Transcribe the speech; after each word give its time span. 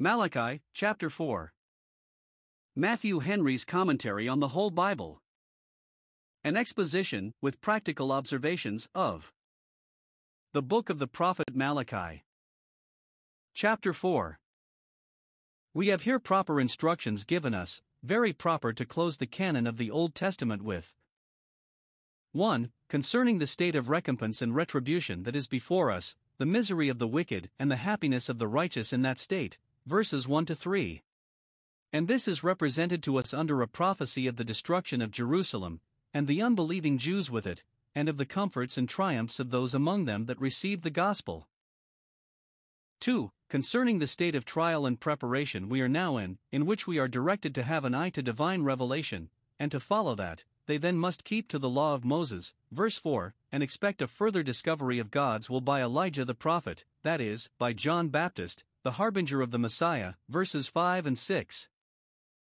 Malachi, 0.00 0.60
chapter 0.72 1.08
4. 1.08 1.52
Matthew 2.74 3.20
Henry's 3.20 3.64
commentary 3.64 4.28
on 4.28 4.40
the 4.40 4.48
whole 4.48 4.72
Bible. 4.72 5.22
An 6.42 6.56
exposition, 6.56 7.32
with 7.40 7.60
practical 7.60 8.10
observations, 8.10 8.88
of 8.92 9.32
the 10.52 10.62
book 10.62 10.90
of 10.90 10.98
the 10.98 11.06
prophet 11.06 11.54
Malachi. 11.54 12.24
Chapter 13.54 13.92
4. 13.92 14.40
We 15.72 15.86
have 15.86 16.02
here 16.02 16.18
proper 16.18 16.60
instructions 16.60 17.22
given 17.22 17.54
us, 17.54 17.80
very 18.02 18.32
proper 18.32 18.72
to 18.72 18.84
close 18.84 19.18
the 19.18 19.28
canon 19.28 19.64
of 19.64 19.76
the 19.76 19.92
Old 19.92 20.16
Testament 20.16 20.62
with. 20.62 20.92
1. 22.32 22.72
Concerning 22.88 23.38
the 23.38 23.46
state 23.46 23.76
of 23.76 23.88
recompense 23.88 24.42
and 24.42 24.56
retribution 24.56 25.22
that 25.22 25.36
is 25.36 25.46
before 25.46 25.92
us, 25.92 26.16
the 26.38 26.46
misery 26.46 26.88
of 26.88 26.98
the 26.98 27.06
wicked 27.06 27.48
and 27.60 27.70
the 27.70 27.76
happiness 27.76 28.28
of 28.28 28.38
the 28.38 28.48
righteous 28.48 28.92
in 28.92 29.02
that 29.02 29.20
state, 29.20 29.56
verses 29.86 30.26
1 30.26 30.46
to 30.46 30.56
3. 30.56 31.02
And 31.92 32.08
this 32.08 32.26
is 32.26 32.42
represented 32.42 33.02
to 33.02 33.18
us 33.18 33.34
under 33.34 33.60
a 33.60 33.68
prophecy 33.68 34.26
of 34.26 34.36
the 34.36 34.44
destruction 34.44 35.02
of 35.02 35.10
Jerusalem, 35.10 35.80
and 36.12 36.26
the 36.26 36.40
unbelieving 36.40 36.96
Jews 36.96 37.30
with 37.30 37.46
it, 37.46 37.64
and 37.94 38.08
of 38.08 38.16
the 38.16 38.26
comforts 38.26 38.78
and 38.78 38.88
triumphs 38.88 39.38
of 39.38 39.50
those 39.50 39.74
among 39.74 40.06
them 40.06 40.26
that 40.26 40.40
receive 40.40 40.82
the 40.82 40.90
gospel. 40.90 41.48
2. 43.00 43.30
Concerning 43.50 43.98
the 43.98 44.06
state 44.06 44.34
of 44.34 44.46
trial 44.46 44.86
and 44.86 44.98
preparation 44.98 45.68
we 45.68 45.82
are 45.82 45.88
now 45.88 46.16
in, 46.16 46.38
in 46.50 46.64
which 46.64 46.86
we 46.86 46.98
are 46.98 47.06
directed 47.06 47.54
to 47.54 47.62
have 47.62 47.84
an 47.84 47.94
eye 47.94 48.10
to 48.10 48.22
divine 48.22 48.62
revelation, 48.62 49.28
and 49.58 49.70
to 49.70 49.78
follow 49.78 50.14
that, 50.14 50.44
they 50.66 50.78
then 50.78 50.96
must 50.96 51.24
keep 51.24 51.46
to 51.48 51.58
the 51.58 51.68
law 51.68 51.94
of 51.94 52.06
Moses, 52.06 52.54
verse 52.72 52.96
4, 52.96 53.34
and 53.52 53.62
expect 53.62 54.00
a 54.00 54.08
further 54.08 54.42
discovery 54.42 54.98
of 54.98 55.10
God's 55.10 55.50
will 55.50 55.60
by 55.60 55.82
Elijah 55.82 56.24
the 56.24 56.34
prophet, 56.34 56.86
that 57.02 57.20
is, 57.20 57.50
by 57.58 57.74
John 57.74 58.08
Baptist, 58.08 58.64
the 58.84 58.92
harbinger 58.92 59.40
of 59.40 59.50
the 59.50 59.58
Messiah, 59.58 60.12
verses 60.28 60.68
5 60.68 61.06
and 61.06 61.18
6. 61.18 61.68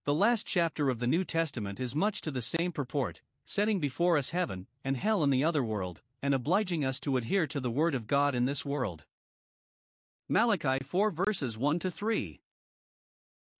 The 0.04 0.12
last 0.12 0.46
chapter 0.46 0.90
of 0.90 0.98
the 0.98 1.06
New 1.06 1.24
Testament 1.24 1.80
is 1.80 1.94
much 1.94 2.20
to 2.20 2.30
the 2.30 2.42
same 2.42 2.70
purport, 2.70 3.22
setting 3.46 3.80
before 3.80 4.18
us 4.18 4.28
heaven 4.28 4.66
and 4.84 4.98
hell 4.98 5.24
in 5.24 5.30
the 5.30 5.42
other 5.42 5.64
world, 5.64 6.02
and 6.22 6.34
obliging 6.34 6.84
us 6.84 7.00
to 7.00 7.16
adhere 7.16 7.46
to 7.46 7.60
the 7.60 7.70
Word 7.70 7.94
of 7.94 8.06
God 8.06 8.34
in 8.34 8.44
this 8.44 8.62
world. 8.62 9.06
Malachi 10.28 10.84
4 10.84 11.10
verses 11.10 11.56
1 11.56 11.78
to 11.78 11.90
3. 11.90 12.42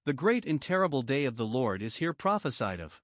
The 0.04 0.12
great 0.12 0.44
and 0.44 0.60
terrible 0.60 1.00
day 1.00 1.24
of 1.24 1.38
the 1.38 1.46
Lord 1.46 1.80
is 1.82 1.96
here 1.96 2.12
prophesied 2.12 2.80
of. 2.80 3.00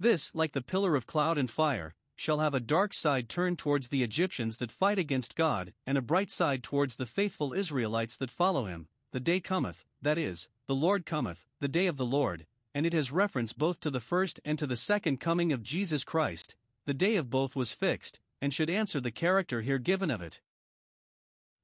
This, 0.00 0.34
like 0.34 0.50
the 0.50 0.60
pillar 0.60 0.96
of 0.96 1.06
cloud 1.06 1.38
and 1.38 1.48
fire, 1.48 1.94
shall 2.16 2.38
have 2.38 2.54
a 2.54 2.60
dark 2.60 2.94
side 2.94 3.28
turned 3.28 3.58
towards 3.58 3.88
the 3.88 4.02
Egyptians 4.02 4.58
that 4.58 4.70
fight 4.70 4.98
against 4.98 5.36
God, 5.36 5.72
and 5.86 5.98
a 5.98 6.02
bright 6.02 6.30
side 6.30 6.62
towards 6.62 6.96
the 6.96 7.06
faithful 7.06 7.52
Israelites 7.52 8.16
that 8.16 8.30
follow 8.30 8.66
him. 8.66 8.88
The 9.12 9.20
day 9.20 9.40
cometh, 9.40 9.84
that 10.02 10.18
is, 10.18 10.48
the 10.66 10.74
Lord 10.74 11.06
cometh, 11.06 11.44
the 11.60 11.68
day 11.68 11.86
of 11.86 11.96
the 11.96 12.06
Lord, 12.06 12.46
and 12.74 12.84
it 12.84 12.92
has 12.92 13.12
reference 13.12 13.52
both 13.52 13.80
to 13.80 13.90
the 13.90 14.00
first 14.00 14.40
and 14.44 14.58
to 14.58 14.66
the 14.66 14.76
second 14.76 15.20
coming 15.20 15.52
of 15.52 15.62
Jesus 15.62 16.04
Christ. 16.04 16.56
The 16.86 16.94
day 16.94 17.16
of 17.16 17.30
both 17.30 17.54
was 17.54 17.72
fixed, 17.72 18.20
and 18.40 18.52
should 18.52 18.68
answer 18.68 19.00
the 19.00 19.10
character 19.10 19.60
here 19.60 19.78
given 19.78 20.10
of 20.10 20.20
it. 20.20 20.40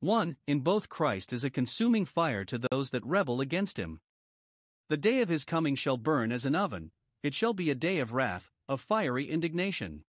1. 0.01 0.37
In 0.47 0.61
both 0.61 0.89
Christ 0.89 1.33
is 1.33 1.45
a 1.45 1.51
consuming 1.51 2.07
fire 2.07 2.45
to 2.45 2.59
those 2.59 2.91
that 2.91 3.05
rebel 3.05 3.41
against 3.41 3.79
him. 3.79 4.01
The 4.89 4.97
day 4.97 5.21
of 5.21 5.29
his 5.29 5.45
coming 5.45 5.75
shall 5.75 5.97
burn 5.97 6.33
as 6.33 6.47
an 6.47 6.55
oven, 6.55 6.91
it 7.23 7.35
shall 7.35 7.53
be 7.53 7.71
a 7.71 7.75
day 7.75 7.99
of 7.99 8.13
wrath, 8.13 8.51
of 8.67 8.81
fiery 8.81 9.29
indignation. 9.29 10.05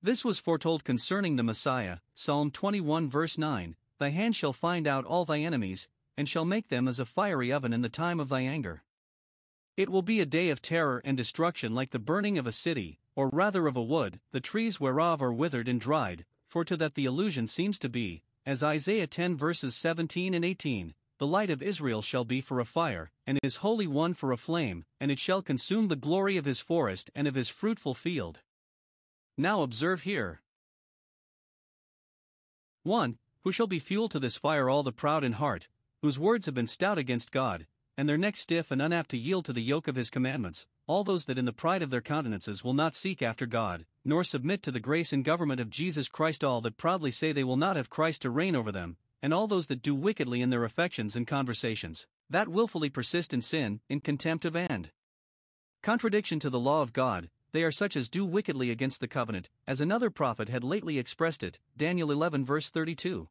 This 0.00 0.24
was 0.24 0.38
foretold 0.38 0.84
concerning 0.84 1.34
the 1.34 1.42
Messiah, 1.42 1.98
Psalm 2.14 2.52
21 2.52 3.10
verse 3.10 3.36
9 3.36 3.74
Thy 3.98 4.10
hand 4.10 4.36
shall 4.36 4.52
find 4.52 4.86
out 4.86 5.04
all 5.04 5.24
thy 5.24 5.40
enemies, 5.40 5.88
and 6.16 6.28
shall 6.28 6.44
make 6.44 6.68
them 6.68 6.86
as 6.86 7.00
a 7.00 7.04
fiery 7.04 7.52
oven 7.52 7.72
in 7.72 7.82
the 7.82 7.88
time 7.88 8.20
of 8.20 8.28
thy 8.28 8.42
anger. 8.42 8.84
It 9.76 9.88
will 9.88 10.02
be 10.02 10.20
a 10.20 10.26
day 10.26 10.50
of 10.50 10.62
terror 10.62 11.02
and 11.04 11.16
destruction 11.16 11.74
like 11.74 11.90
the 11.90 11.98
burning 11.98 12.38
of 12.38 12.46
a 12.46 12.52
city, 12.52 13.00
or 13.16 13.28
rather 13.30 13.66
of 13.66 13.76
a 13.76 13.82
wood, 13.82 14.20
the 14.30 14.40
trees 14.40 14.78
whereof 14.78 15.20
are 15.20 15.32
withered 15.32 15.66
and 15.66 15.80
dried, 15.80 16.24
for 16.46 16.64
to 16.64 16.76
that 16.76 16.94
the 16.94 17.04
allusion 17.04 17.48
seems 17.48 17.76
to 17.80 17.88
be, 17.88 18.22
as 18.46 18.62
Isaiah 18.62 19.08
10 19.08 19.36
verses 19.36 19.74
17 19.74 20.32
and 20.32 20.44
18 20.44 20.94
The 21.18 21.26
light 21.26 21.50
of 21.50 21.60
Israel 21.60 22.02
shall 22.02 22.24
be 22.24 22.40
for 22.40 22.60
a 22.60 22.64
fire, 22.64 23.10
and 23.26 23.40
his 23.42 23.56
holy 23.56 23.88
one 23.88 24.14
for 24.14 24.30
a 24.30 24.36
flame, 24.36 24.84
and 25.00 25.10
it 25.10 25.18
shall 25.18 25.42
consume 25.42 25.88
the 25.88 25.96
glory 25.96 26.36
of 26.36 26.44
his 26.44 26.60
forest 26.60 27.10
and 27.16 27.26
of 27.26 27.34
his 27.34 27.48
fruitful 27.48 27.94
field. 27.94 28.38
Now 29.40 29.62
observe 29.62 30.02
here. 30.02 30.42
1. 32.82 33.18
Who 33.44 33.52
shall 33.52 33.68
be 33.68 33.78
fuel 33.78 34.08
to 34.08 34.18
this 34.18 34.36
fire 34.36 34.68
all 34.68 34.82
the 34.82 34.90
proud 34.90 35.22
in 35.22 35.34
heart, 35.34 35.68
whose 36.02 36.18
words 36.18 36.46
have 36.46 36.56
been 36.56 36.66
stout 36.66 36.98
against 36.98 37.30
God, 37.30 37.68
and 37.96 38.08
their 38.08 38.18
necks 38.18 38.40
stiff 38.40 38.72
and 38.72 38.82
unapt 38.82 39.10
to 39.10 39.16
yield 39.16 39.44
to 39.44 39.52
the 39.52 39.62
yoke 39.62 39.86
of 39.86 39.94
his 39.94 40.10
commandments, 40.10 40.66
all 40.88 41.04
those 41.04 41.26
that 41.26 41.38
in 41.38 41.44
the 41.44 41.52
pride 41.52 41.82
of 41.82 41.90
their 41.90 42.00
countenances 42.00 42.64
will 42.64 42.74
not 42.74 42.96
seek 42.96 43.22
after 43.22 43.46
God, 43.46 43.86
nor 44.04 44.24
submit 44.24 44.60
to 44.64 44.72
the 44.72 44.80
grace 44.80 45.12
and 45.12 45.24
government 45.24 45.60
of 45.60 45.70
Jesus 45.70 46.08
Christ, 46.08 46.42
all 46.42 46.60
that 46.62 46.76
proudly 46.76 47.12
say 47.12 47.30
they 47.30 47.44
will 47.44 47.56
not 47.56 47.76
have 47.76 47.88
Christ 47.88 48.22
to 48.22 48.30
reign 48.30 48.56
over 48.56 48.72
them, 48.72 48.96
and 49.22 49.32
all 49.32 49.46
those 49.46 49.68
that 49.68 49.82
do 49.82 49.94
wickedly 49.94 50.42
in 50.42 50.50
their 50.50 50.64
affections 50.64 51.14
and 51.14 51.28
conversations, 51.28 52.08
that 52.28 52.48
wilfully 52.48 52.90
persist 52.90 53.32
in 53.32 53.40
sin, 53.40 53.78
in 53.88 54.00
contempt 54.00 54.44
of 54.44 54.56
and 54.56 54.90
contradiction 55.80 56.40
to 56.40 56.50
the 56.50 56.58
law 56.58 56.82
of 56.82 56.92
God, 56.92 57.30
they 57.52 57.62
are 57.62 57.72
such 57.72 57.96
as 57.96 58.08
do 58.08 58.24
wickedly 58.24 58.70
against 58.70 59.00
the 59.00 59.08
covenant, 59.08 59.48
as 59.66 59.80
another 59.80 60.10
prophet 60.10 60.48
had 60.48 60.64
lately 60.64 60.98
expressed 60.98 61.42
it, 61.42 61.58
Daniel 61.76 62.10
11 62.10 62.44
verse 62.44 62.68
32. 62.68 63.28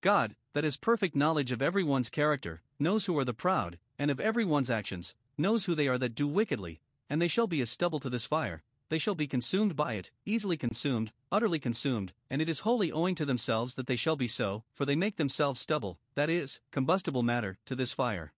God, 0.00 0.34
that 0.52 0.64
has 0.64 0.76
perfect 0.76 1.14
knowledge 1.14 1.52
of 1.52 1.62
everyone's 1.62 2.10
character, 2.10 2.62
knows 2.78 3.04
who 3.04 3.18
are 3.18 3.24
the 3.24 3.32
proud, 3.32 3.78
and 3.98 4.10
of 4.10 4.20
everyone's 4.20 4.70
actions, 4.70 5.14
knows 5.38 5.64
who 5.64 5.74
they 5.74 5.88
are 5.88 5.98
that 5.98 6.14
do 6.14 6.26
wickedly, 6.26 6.80
and 7.08 7.22
they 7.22 7.28
shall 7.28 7.46
be 7.46 7.60
as 7.60 7.70
stubble 7.70 8.00
to 8.00 8.10
this 8.10 8.26
fire, 8.26 8.62
they 8.92 8.98
shall 8.98 9.14
be 9.14 9.26
consumed 9.26 9.74
by 9.74 9.94
it, 9.94 10.10
easily 10.26 10.56
consumed, 10.56 11.12
utterly 11.30 11.58
consumed, 11.58 12.12
and 12.28 12.42
it 12.42 12.48
is 12.48 12.58
wholly 12.58 12.92
owing 12.92 13.14
to 13.14 13.24
themselves 13.24 13.74
that 13.74 13.86
they 13.86 13.96
shall 13.96 14.16
be 14.16 14.28
so, 14.28 14.64
for 14.74 14.84
they 14.84 14.94
make 14.94 15.16
themselves 15.16 15.60
stubble, 15.60 15.98
that 16.14 16.28
is, 16.28 16.60
combustible 16.70 17.22
matter, 17.22 17.56
to 17.64 17.74
this 17.74 17.92
fire. 17.92 18.34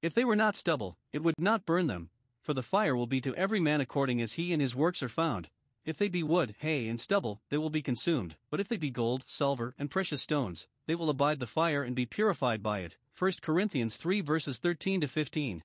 If 0.00 0.14
they 0.14 0.24
were 0.24 0.36
not 0.36 0.56
stubble, 0.56 0.96
it 1.12 1.22
would 1.22 1.34
not 1.36 1.66
burn 1.66 1.86
them, 1.86 2.08
for 2.48 2.54
the 2.54 2.62
fire 2.62 2.96
will 2.96 3.06
be 3.06 3.20
to 3.20 3.34
every 3.34 3.60
man 3.60 3.78
according 3.78 4.22
as 4.22 4.32
he 4.32 4.54
and 4.54 4.62
his 4.62 4.74
works 4.74 5.02
are 5.02 5.08
found. 5.10 5.50
If 5.84 5.98
they 5.98 6.08
be 6.08 6.22
wood, 6.22 6.54
hay, 6.60 6.88
and 6.88 6.98
stubble, 6.98 7.42
they 7.50 7.58
will 7.58 7.68
be 7.68 7.82
consumed, 7.82 8.36
but 8.48 8.58
if 8.58 8.68
they 8.68 8.78
be 8.78 8.88
gold, 8.88 9.22
silver, 9.26 9.74
and 9.78 9.90
precious 9.90 10.22
stones, 10.22 10.66
they 10.86 10.94
will 10.94 11.10
abide 11.10 11.40
the 11.40 11.46
fire 11.46 11.82
and 11.82 11.94
be 11.94 12.06
purified 12.06 12.62
by 12.62 12.78
it. 12.78 12.96
1 13.18 13.32
Corinthians 13.42 13.96
3 13.96 14.22
verses 14.22 14.56
13 14.56 15.02
to 15.02 15.08
15. 15.08 15.62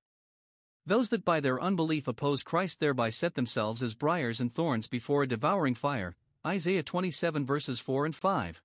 Those 0.86 1.08
that 1.08 1.24
by 1.24 1.40
their 1.40 1.62
unbelief 1.62 2.06
oppose 2.06 2.44
Christ 2.44 2.82
thereby 2.82 3.12
set 3.12 3.36
themselves 3.36 3.82
as 3.82 3.94
briars 3.94 4.42
and 4.42 4.54
thorns 4.54 4.90
before 4.90 5.24
a 5.24 5.28
devouring 5.28 5.76
fire. 5.76 6.18
Isaiah 6.46 6.84
27 6.84 7.46
verses 7.46 7.80
4 7.80 8.08
and 8.08 8.14
5. 8.14 8.62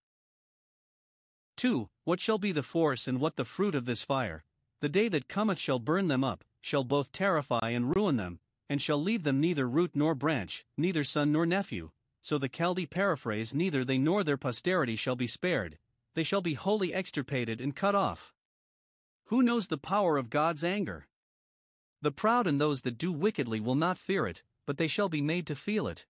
2. 1.54 1.88
What 2.02 2.20
shall 2.20 2.38
be 2.38 2.50
the 2.50 2.64
force 2.64 3.06
and 3.06 3.20
what 3.20 3.36
the 3.36 3.44
fruit 3.44 3.76
of 3.76 3.84
this 3.84 4.02
fire? 4.02 4.42
The 4.81 4.89
day 4.89 5.09
that 5.09 5.28
cometh 5.28 5.59
shall 5.59 5.78
burn 5.78 6.09
them 6.09 6.22
up, 6.22 6.44
shall 6.61 6.84
both 6.84 7.12
terrify 7.12 7.71
and 7.71 7.94
ruin 7.94 8.16
them, 8.16 8.39
and 8.69 8.81
shall 8.81 9.03
leave 9.03 9.25
them 9.25 9.41
neither 9.41 9.69
root 9.69 9.93
nor 9.94 10.15
branch, 10.15 10.65
neither 10.77 11.03
son 11.03 11.33
nor 11.33 11.47
nephew. 11.47 11.91
So 12.22 12.39
the 12.39 12.49
Chaldee 12.49 12.87
paraphrase 12.87 13.55
neither 13.55 13.84
they 13.84 13.99
nor 13.99 14.22
their 14.22 14.37
posterity 14.37 14.97
shall 14.97 15.16
be 15.16 15.27
spared, 15.27 15.78
they 16.15 16.22
shall 16.22 16.41
be 16.41 16.55
wholly 16.55 16.93
extirpated 16.93 17.61
and 17.61 17.75
cut 17.75 17.94
off. 17.94 18.34
Who 19.27 19.43
knows 19.43 19.69
the 19.69 19.78
power 19.78 20.16
of 20.16 20.31
God's 20.31 20.65
anger? 20.65 21.06
The 22.00 22.12
proud 22.12 22.47
and 22.47 22.60
those 22.60 22.83
that 22.83 22.99
do 22.99 23.12
wickedly 23.12 23.60
will 23.60 23.75
not 23.75 23.99
fear 23.99 24.27
it, 24.27 24.43
but 24.66 24.78
they 24.78 24.89
shall 24.89 25.09
be 25.09 25.22
made 25.22 25.47
to 25.49 25.56
feel 25.56 25.89
it. 25.89 26.06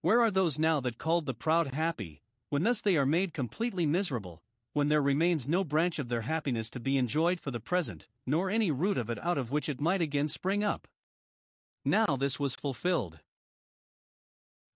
Where 0.00 0.20
are 0.20 0.30
those 0.30 0.58
now 0.58 0.80
that 0.80 0.98
called 0.98 1.26
the 1.26 1.34
proud 1.34 1.68
happy, 1.74 2.22
when 2.48 2.62
thus 2.62 2.80
they 2.80 2.96
are 2.96 3.06
made 3.06 3.32
completely 3.32 3.86
miserable, 3.86 4.42
when 4.72 4.88
there 4.88 5.02
remains 5.02 5.48
no 5.48 5.64
branch 5.64 5.98
of 5.98 6.08
their 6.08 6.22
happiness 6.22 6.70
to 6.70 6.80
be 6.80 6.96
enjoyed 6.96 7.40
for 7.40 7.50
the 7.50 7.60
present, 7.60 8.06
nor 8.26 8.50
any 8.50 8.70
root 8.70 8.96
of 8.96 9.10
it 9.10 9.18
out 9.24 9.38
of 9.38 9.50
which 9.50 9.68
it 9.68 9.80
might 9.80 10.00
again 10.00 10.28
spring 10.28 10.62
up. 10.62 10.86
Now 11.84 12.16
this 12.16 12.38
was 12.38 12.54
fulfilled. 12.54 13.20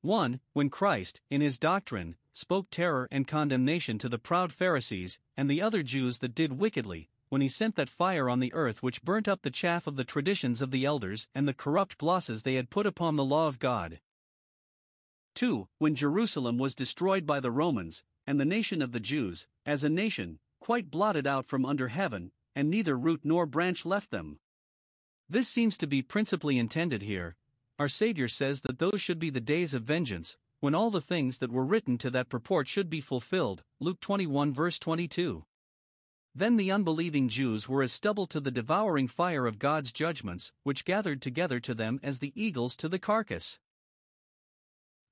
1. 0.01 0.41
When 0.53 0.69
Christ, 0.69 1.21
in 1.31 1.41
his 1.41 1.59
doctrine, 1.59 2.17
spoke 2.33 2.69
terror 2.71 3.09
and 3.11 3.29
condemnation 3.29 3.99
to 3.99 4.09
the 4.09 4.19
proud 4.19 4.53
Pharisees 4.53 5.19
and 5.37 5.49
the 5.49 5.63
other 5.63 5.83
Jews 5.83 6.19
that 6.19 6.35
did 6.35 6.59
wickedly, 6.59 7.09
when 7.29 7.41
he 7.41 7.49
sent 7.49 7.75
that 7.77 7.89
fire 7.89 8.29
on 8.29 8.41
the 8.41 8.53
earth 8.53 8.83
which 8.83 9.03
burnt 9.03 9.29
up 9.29 9.43
the 9.43 9.51
chaff 9.51 9.87
of 9.87 9.97
the 9.97 10.05
traditions 10.05 10.61
of 10.61 10.71
the 10.71 10.85
elders 10.85 11.27
and 11.35 11.49
the 11.49 11.55
corrupt 11.55 11.99
glosses 11.99 12.43
they 12.43 12.55
had 12.55 12.71
put 12.71 12.87
upon 12.87 13.17
the 13.17 13.25
law 13.25 13.49
of 13.49 13.59
God. 13.59 14.01
2. 15.35 15.69
When 15.79 15.95
Jerusalem 15.95 16.59
was 16.59 16.75
destroyed 16.75 17.27
by 17.27 17.41
the 17.41 17.51
Romans, 17.51 18.05
and 18.27 18.41
the 18.41 18.45
nation 18.45 18.83
of 18.83 18.93
the 18.93 19.01
Jews, 19.01 19.47
as 19.67 19.85
a 19.85 19.89
nation, 19.89 20.39
quite 20.61 20.91
blotted 20.91 21.27
out 21.27 21.47
from 21.47 21.65
under 21.65 21.89
heaven, 21.89 22.33
and 22.55 22.71
neither 22.71 22.97
root 22.97 23.21
nor 23.25 23.47
branch 23.47 23.85
left 23.85 24.11
them. 24.11 24.39
This 25.29 25.49
seems 25.49 25.77
to 25.79 25.87
be 25.87 26.03
principally 26.03 26.59
intended 26.59 27.03
here. 27.03 27.37
Our 27.79 27.89
Saviour 27.89 28.29
says 28.29 28.61
that 28.63 28.79
those 28.79 29.01
should 29.01 29.19
be 29.19 29.31
the 29.31 29.41
days 29.41 29.75
of 29.75 29.83
vengeance, 29.83 30.37
when 30.61 30.75
all 30.75 30.91
the 30.91 31.01
things 31.01 31.39
that 31.39 31.53
were 31.53 31.65
written 31.65 31.99
to 31.99 32.11
that 32.11 32.29
purport 32.29 32.69
should 32.69 32.89
be 32.89 33.01
fulfilled. 33.01 33.65
Luke 33.81 34.01
21 34.01 34.53
verse 34.53 34.79
22. 34.79 35.45
Then 36.35 36.57
the 36.57 36.73
unbelieving 36.73 37.29
Jews 37.29 37.69
were 37.69 37.83
as 37.83 37.93
stubble 37.93 38.27
to 38.29 38.41
the 38.41 38.51
devouring 38.51 39.07
fire 39.07 39.47
of 39.47 39.59
God's 39.59 39.93
judgments, 39.93 40.53
which 40.63 40.85
gathered 40.85 41.23
together 41.23 41.61
to 41.61 41.75
them 41.75 42.01
as 42.03 42.19
the 42.19 42.33
eagles 42.35 42.77
to 42.77 42.89
the 42.89 42.99
carcass. 42.99 43.59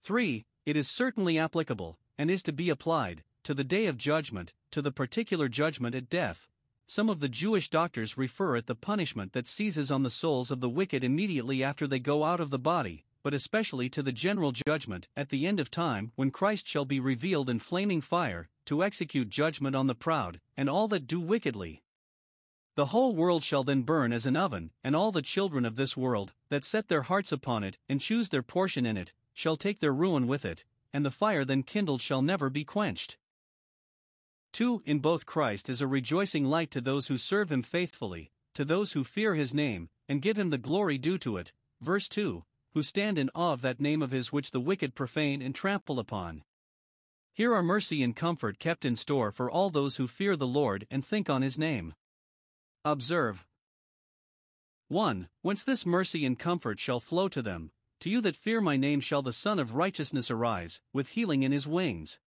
3. 0.04 0.46
It 0.64 0.76
is 0.76 0.88
certainly 0.88 1.38
applicable, 1.38 1.98
and 2.22 2.30
is 2.30 2.44
to 2.44 2.52
be 2.52 2.70
applied, 2.70 3.24
to 3.42 3.52
the 3.52 3.64
day 3.64 3.86
of 3.86 3.98
judgment, 3.98 4.54
to 4.70 4.80
the 4.80 4.92
particular 4.92 5.48
judgment 5.48 5.92
at 5.92 6.08
death. 6.08 6.48
Some 6.86 7.10
of 7.10 7.18
the 7.18 7.28
Jewish 7.28 7.68
doctors 7.68 8.16
refer 8.16 8.54
it 8.54 8.68
the 8.68 8.76
punishment 8.76 9.32
that 9.32 9.48
seizes 9.48 9.90
on 9.90 10.04
the 10.04 10.08
souls 10.08 10.52
of 10.52 10.60
the 10.60 10.68
wicked 10.68 11.02
immediately 11.02 11.64
after 11.64 11.88
they 11.88 11.98
go 11.98 12.22
out 12.22 12.38
of 12.38 12.50
the 12.50 12.60
body, 12.60 13.04
but 13.24 13.34
especially 13.34 13.88
to 13.88 14.04
the 14.04 14.12
general 14.12 14.52
judgment 14.52 15.08
at 15.16 15.30
the 15.30 15.48
end 15.48 15.58
of 15.58 15.68
time 15.68 16.12
when 16.14 16.30
Christ 16.30 16.68
shall 16.68 16.84
be 16.84 17.00
revealed 17.00 17.50
in 17.50 17.58
flaming 17.58 18.00
fire, 18.00 18.48
to 18.66 18.84
execute 18.84 19.28
judgment 19.28 19.74
on 19.74 19.88
the 19.88 19.94
proud, 19.96 20.40
and 20.56 20.70
all 20.70 20.86
that 20.86 21.08
do 21.08 21.18
wickedly. 21.18 21.82
The 22.76 22.86
whole 22.86 23.16
world 23.16 23.42
shall 23.42 23.64
then 23.64 23.82
burn 23.82 24.12
as 24.12 24.26
an 24.26 24.36
oven, 24.36 24.70
and 24.84 24.94
all 24.94 25.10
the 25.10 25.22
children 25.22 25.64
of 25.64 25.74
this 25.74 25.96
world, 25.96 26.34
that 26.50 26.62
set 26.62 26.86
their 26.86 27.02
hearts 27.02 27.32
upon 27.32 27.64
it, 27.64 27.78
and 27.88 28.00
choose 28.00 28.28
their 28.28 28.44
portion 28.44 28.86
in 28.86 28.96
it, 28.96 29.12
shall 29.34 29.56
take 29.56 29.80
their 29.80 29.92
ruin 29.92 30.28
with 30.28 30.44
it, 30.44 30.64
and 30.92 31.04
the 31.04 31.10
fire 31.10 31.44
then 31.44 31.62
kindled 31.62 32.00
shall 32.00 32.22
never 32.22 32.50
be 32.50 32.64
quenched. 32.64 33.16
2. 34.52 34.82
In 34.84 34.98
both 34.98 35.24
Christ 35.24 35.68
is 35.68 35.80
a 35.80 35.86
rejoicing 35.86 36.44
light 36.44 36.70
to 36.72 36.80
those 36.80 37.08
who 37.08 37.16
serve 37.16 37.50
him 37.50 37.62
faithfully, 37.62 38.30
to 38.54 38.64
those 38.64 38.92
who 38.92 39.02
fear 39.02 39.34
his 39.34 39.54
name, 39.54 39.88
and 40.08 40.20
give 40.20 40.38
him 40.38 40.50
the 40.50 40.58
glory 40.58 40.98
due 40.98 41.18
to 41.18 41.38
it. 41.38 41.52
Verse 41.80 42.08
2 42.08 42.44
Who 42.74 42.82
stand 42.82 43.18
in 43.18 43.30
awe 43.34 43.54
of 43.54 43.62
that 43.62 43.80
name 43.80 44.02
of 44.02 44.10
his 44.10 44.32
which 44.32 44.50
the 44.50 44.60
wicked 44.60 44.94
profane 44.94 45.40
and 45.40 45.54
trample 45.54 45.98
upon. 45.98 46.44
Here 47.32 47.54
are 47.54 47.62
mercy 47.62 48.02
and 48.02 48.14
comfort 48.14 48.58
kept 48.58 48.84
in 48.84 48.94
store 48.94 49.32
for 49.32 49.50
all 49.50 49.70
those 49.70 49.96
who 49.96 50.06
fear 50.06 50.36
the 50.36 50.46
Lord 50.46 50.86
and 50.90 51.04
think 51.04 51.30
on 51.30 51.40
his 51.40 51.58
name. 51.58 51.94
Observe 52.84 53.46
1. 54.88 55.28
Whence 55.40 55.64
this 55.64 55.86
mercy 55.86 56.26
and 56.26 56.38
comfort 56.38 56.78
shall 56.78 57.00
flow 57.00 57.28
to 57.28 57.40
them, 57.40 57.70
to 58.02 58.10
you 58.10 58.20
that 58.20 58.34
fear 58.34 58.60
my 58.60 58.76
name 58.76 58.98
shall 58.98 59.22
the 59.22 59.32
Sun 59.32 59.60
of 59.60 59.76
Righteousness 59.76 60.28
arise, 60.28 60.80
with 60.92 61.10
healing 61.10 61.44
in 61.44 61.52
his 61.52 61.68
wings. 61.68 62.18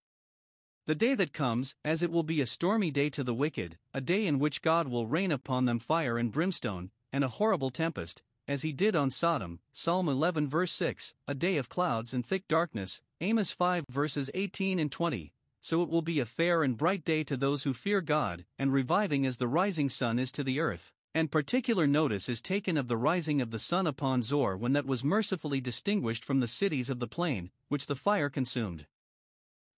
The 0.86 0.94
day 0.94 1.14
that 1.14 1.34
comes, 1.34 1.74
as 1.84 2.02
it 2.02 2.10
will 2.10 2.22
be 2.22 2.40
a 2.40 2.46
stormy 2.46 2.90
day 2.90 3.10
to 3.10 3.22
the 3.22 3.34
wicked, 3.34 3.76
a 3.92 4.00
day 4.00 4.26
in 4.26 4.38
which 4.38 4.62
God 4.62 4.88
will 4.88 5.06
rain 5.06 5.30
upon 5.30 5.66
them 5.66 5.78
fire 5.78 6.16
and 6.16 6.32
brimstone, 6.32 6.92
and 7.12 7.22
a 7.22 7.28
horrible 7.28 7.68
tempest, 7.68 8.22
as 8.48 8.62
he 8.62 8.72
did 8.72 8.96
on 8.96 9.10
Sodom, 9.10 9.60
Psalm 9.70 10.08
11 10.08 10.48
verse 10.48 10.72
6, 10.72 11.12
a 11.28 11.34
day 11.34 11.58
of 11.58 11.68
clouds 11.68 12.14
and 12.14 12.24
thick 12.24 12.48
darkness, 12.48 13.02
Amos 13.20 13.52
5 13.52 13.84
verses 13.90 14.30
18 14.32 14.78
and 14.78 14.90
20. 14.90 15.34
So 15.60 15.82
it 15.82 15.90
will 15.90 16.00
be 16.00 16.20
a 16.20 16.24
fair 16.24 16.62
and 16.62 16.74
bright 16.74 17.04
day 17.04 17.22
to 17.24 17.36
those 17.36 17.64
who 17.64 17.74
fear 17.74 18.00
God, 18.00 18.46
and 18.58 18.72
reviving 18.72 19.26
as 19.26 19.36
the 19.36 19.48
rising 19.48 19.90
sun 19.90 20.18
is 20.18 20.32
to 20.32 20.42
the 20.42 20.58
earth 20.58 20.94
and 21.16 21.30
particular 21.30 21.86
notice 21.86 22.28
is 22.28 22.42
taken 22.42 22.76
of 22.76 22.88
the 22.88 22.96
rising 22.98 23.40
of 23.40 23.50
the 23.50 23.58
sun 23.58 23.86
upon 23.86 24.20
Zoar 24.20 24.54
when 24.54 24.74
that 24.74 24.84
was 24.84 25.02
mercifully 25.02 25.62
distinguished 25.62 26.22
from 26.22 26.40
the 26.40 26.46
cities 26.46 26.90
of 26.90 26.98
the 26.98 27.06
plain, 27.06 27.50
which 27.70 27.86
the 27.86 27.96
fire 27.96 28.28
consumed. 28.28 28.84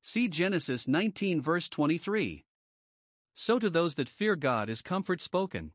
See 0.02 0.26
Genesis 0.26 0.88
19 0.88 1.40
verse 1.40 1.68
23. 1.68 2.44
So 3.34 3.60
to 3.60 3.70
those 3.70 3.94
that 3.94 4.08
fear 4.08 4.34
God 4.34 4.68
is 4.68 4.82
comfort 4.82 5.20
spoken. 5.20 5.70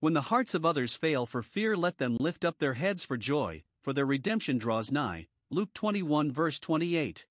When 0.00 0.12
the 0.12 0.22
hearts 0.22 0.54
of 0.54 0.66
others 0.66 0.96
fail 0.96 1.24
for 1.24 1.40
fear, 1.40 1.76
let 1.76 1.98
them 1.98 2.16
lift 2.18 2.44
up 2.44 2.58
their 2.58 2.74
heads 2.74 3.04
for 3.04 3.16
joy, 3.16 3.62
for 3.80 3.92
their 3.92 4.04
redemption 4.04 4.58
draws 4.58 4.90
nigh. 4.90 5.28
Luke 5.50 5.72
21 5.74 6.32
verse 6.32 6.58
28. 6.58 7.26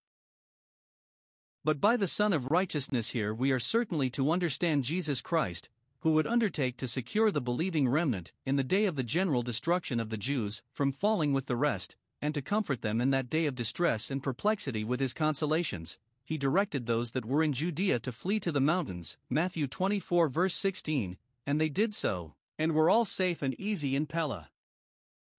But 1.66 1.82
by 1.82 1.98
the 1.98 2.08
Sun 2.08 2.32
of 2.32 2.52
Righteousness 2.52 3.10
here 3.10 3.34
we 3.34 3.52
are 3.52 3.60
certainly 3.60 4.10
to 4.12 4.32
understand 4.32 4.86
Jesus 4.86 5.20
Christ, 5.20 5.68
who 6.04 6.12
would 6.12 6.28
undertake 6.28 6.76
to 6.76 6.86
secure 6.86 7.32
the 7.32 7.40
believing 7.40 7.88
remnant, 7.88 8.34
in 8.46 8.58
the 8.58 8.64
day 8.64 8.84
of 8.84 8.98
the 8.98 9.04
general 9.04 9.42
destruction 9.42 10.02
of 10.02 10.10
the 10.10 10.18
Jews, 10.18 10.62
from 10.74 10.92
falling 10.92 11.32
with 11.32 11.46
the 11.46 11.56
rest, 11.56 11.96
and 12.22 12.34
to 12.34 12.42
comfort 12.42 12.82
them 12.82 13.00
in 13.00 13.12
that 13.12 13.30
day 13.30 13.46
of 13.46 13.56
distress 13.56 14.12
and 14.12 14.22
perplexity 14.22 14.84
with 14.84 15.00
his 15.00 15.14
consolations. 15.14 15.98
He 16.26 16.38
directed 16.38 16.88
those 16.88 17.12
that 17.12 17.24
were 17.24 17.42
in 17.42 17.54
Judea 17.54 18.00
to 18.00 18.12
flee 18.12 18.42
to 18.42 18.52
the 18.52 18.60
mountains, 18.60 19.16
Matthew 19.30 19.66
24 19.66 20.28
verse 20.28 20.56
16, 20.56 21.16
and 21.48 21.62
they 21.62 21.70
did 21.70 21.96
so, 21.96 22.36
and 22.60 22.74
were 22.74 22.90
all 22.90 23.06
safe 23.06 23.42
and 23.42 23.58
easy 23.58 23.96
in 23.96 24.06
Pella. 24.06 24.50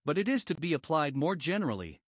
But 0.03 0.17
it 0.17 0.27
is 0.27 0.43
to 0.45 0.55
be 0.55 0.73
applied 0.73 1.15
more 1.15 1.35
generally. 1.35 2.01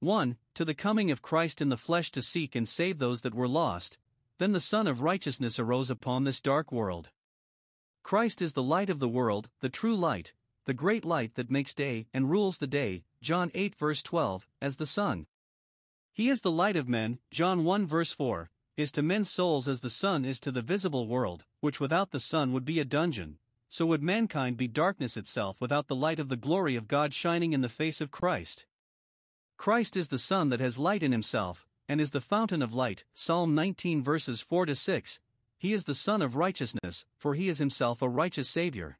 1. 0.00 0.36
To 0.54 0.64
the 0.64 0.74
coming 0.74 1.12
of 1.12 1.22
Christ 1.22 1.62
in 1.62 1.68
the 1.68 1.76
flesh 1.76 2.10
to 2.10 2.22
seek 2.22 2.56
and 2.56 2.66
save 2.66 2.98
those 2.98 3.20
that 3.20 3.36
were 3.36 3.46
lost, 3.46 3.98
then 4.38 4.50
the 4.50 4.58
Sun 4.58 4.88
of 4.88 5.00
Righteousness 5.00 5.60
arose 5.60 5.90
upon 5.90 6.24
this 6.24 6.40
dark 6.40 6.72
world. 6.72 7.10
Christ 8.02 8.42
is 8.42 8.54
the 8.54 8.62
light 8.62 8.90
of 8.90 8.98
the 8.98 9.08
world, 9.08 9.50
the 9.60 9.68
true 9.68 9.94
light, 9.94 10.32
the 10.64 10.74
great 10.74 11.04
light 11.04 11.34
that 11.34 11.50
makes 11.50 11.74
day 11.74 12.06
and 12.12 12.30
rules 12.30 12.58
the 12.58 12.66
day, 12.66 13.04
John 13.22 13.50
8 13.54 13.74
verse 13.74 14.02
12, 14.02 14.48
as 14.60 14.76
the 14.76 14.86
sun. 14.86 15.26
He 16.12 16.28
is 16.28 16.40
the 16.40 16.50
light 16.50 16.76
of 16.76 16.88
men, 16.88 17.18
John 17.30 17.64
1 17.64 17.86
verse 17.86 18.12
4, 18.12 18.50
is 18.76 18.90
to 18.92 19.02
men's 19.02 19.30
souls 19.30 19.68
as 19.68 19.80
the 19.80 19.90
sun 19.90 20.24
is 20.24 20.40
to 20.40 20.50
the 20.50 20.62
visible 20.62 21.06
world, 21.06 21.44
which 21.60 21.80
without 21.80 22.10
the 22.10 22.20
sun 22.20 22.52
would 22.52 22.64
be 22.64 22.80
a 22.80 22.84
dungeon, 22.84 23.38
so 23.68 23.86
would 23.86 24.02
mankind 24.02 24.56
be 24.56 24.66
darkness 24.66 25.16
itself 25.16 25.60
without 25.60 25.86
the 25.86 25.94
light 25.94 26.18
of 26.18 26.28
the 26.28 26.36
glory 26.36 26.76
of 26.76 26.88
God 26.88 27.14
shining 27.14 27.52
in 27.52 27.60
the 27.60 27.68
face 27.68 28.00
of 28.00 28.10
Christ. 28.10 28.66
Christ 29.56 29.96
is 29.96 30.08
the 30.08 30.18
sun 30.18 30.48
that 30.48 30.60
has 30.60 30.78
light 30.78 31.02
in 31.02 31.12
himself, 31.12 31.66
and 31.88 32.00
is 32.00 32.10
the 32.10 32.20
fountain 32.20 32.62
of 32.62 32.74
light, 32.74 33.04
Psalm 33.12 33.54
19 33.54 34.02
verses 34.02 34.40
4 34.40 34.66
to 34.66 34.74
6, 34.74 35.20
he 35.60 35.74
is 35.74 35.84
the 35.84 35.94
Sun 35.94 36.22
of 36.22 36.36
righteousness, 36.36 37.04
for 37.18 37.34
he 37.34 37.50
is 37.50 37.58
himself 37.58 38.00
a 38.00 38.08
righteous 38.08 38.48
Savior. 38.48 38.98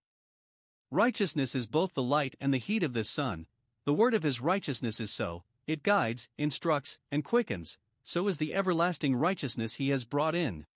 Righteousness 0.90 1.54
is 1.54 1.66
both 1.66 1.94
the 1.94 2.02
light 2.02 2.34
and 2.38 2.52
the 2.52 2.58
heat 2.58 2.82
of 2.82 2.92
this 2.92 3.08
sun. 3.08 3.46
The 3.86 3.94
word 3.94 4.12
of 4.12 4.22
his 4.22 4.42
righteousness 4.42 5.00
is 5.00 5.10
so, 5.10 5.42
it 5.66 5.82
guides, 5.82 6.28
instructs, 6.36 6.98
and 7.10 7.24
quickens, 7.24 7.78
so 8.02 8.28
is 8.28 8.36
the 8.36 8.54
everlasting 8.54 9.16
righteousness 9.16 9.76
he 9.76 9.88
has 9.88 10.04
brought 10.04 10.34
in. 10.34 10.66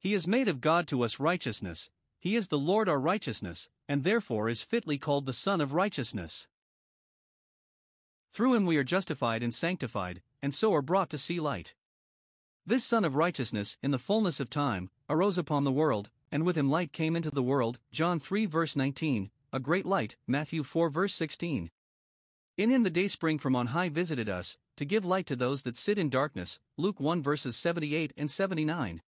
He 0.00 0.12
is 0.12 0.26
made 0.26 0.48
of 0.48 0.60
God 0.60 0.88
to 0.88 1.04
us 1.04 1.20
righteousness, 1.20 1.88
he 2.18 2.34
is 2.34 2.48
the 2.48 2.58
Lord 2.58 2.88
our 2.88 2.98
righteousness, 2.98 3.68
and 3.88 4.02
therefore 4.02 4.48
is 4.48 4.64
fitly 4.64 4.98
called 4.98 5.24
the 5.24 5.32
Sun 5.32 5.60
of 5.60 5.72
righteousness. 5.72 6.48
Through 8.32 8.54
him 8.54 8.66
we 8.66 8.76
are 8.76 8.82
justified 8.82 9.44
and 9.44 9.54
sanctified, 9.54 10.20
and 10.42 10.52
so 10.52 10.74
are 10.74 10.82
brought 10.82 11.10
to 11.10 11.18
see 11.18 11.38
light. 11.38 11.76
This 12.68 12.82
Sun 12.82 13.04
of 13.04 13.14
Righteousness, 13.14 13.76
in 13.80 13.92
the 13.92 13.98
fullness 13.98 14.40
of 14.40 14.50
time, 14.50 14.90
arose 15.08 15.38
upon 15.38 15.62
the 15.62 15.70
world, 15.70 16.10
and 16.32 16.44
with 16.44 16.58
him 16.58 16.68
light 16.68 16.92
came 16.92 17.14
into 17.14 17.30
the 17.30 17.40
world. 17.40 17.78
John 17.92 18.18
3 18.18 18.44
verse 18.46 18.74
19, 18.74 19.30
a 19.52 19.60
great 19.60 19.86
light. 19.86 20.16
Matthew 20.26 20.64
4 20.64 20.90
verse 20.90 21.14
16. 21.14 21.70
In 22.56 22.70
him 22.70 22.82
the 22.82 22.90
day 22.90 23.06
spring 23.06 23.38
from 23.38 23.54
on 23.54 23.68
high 23.68 23.88
visited 23.88 24.28
us, 24.28 24.58
to 24.74 24.84
give 24.84 25.04
light 25.04 25.26
to 25.26 25.36
those 25.36 25.62
that 25.62 25.76
sit 25.76 25.96
in 25.96 26.10
darkness. 26.10 26.58
Luke 26.76 26.98
1 26.98 27.22
verses 27.22 27.56
78 27.56 28.12
and 28.16 28.28
79. 28.28 29.00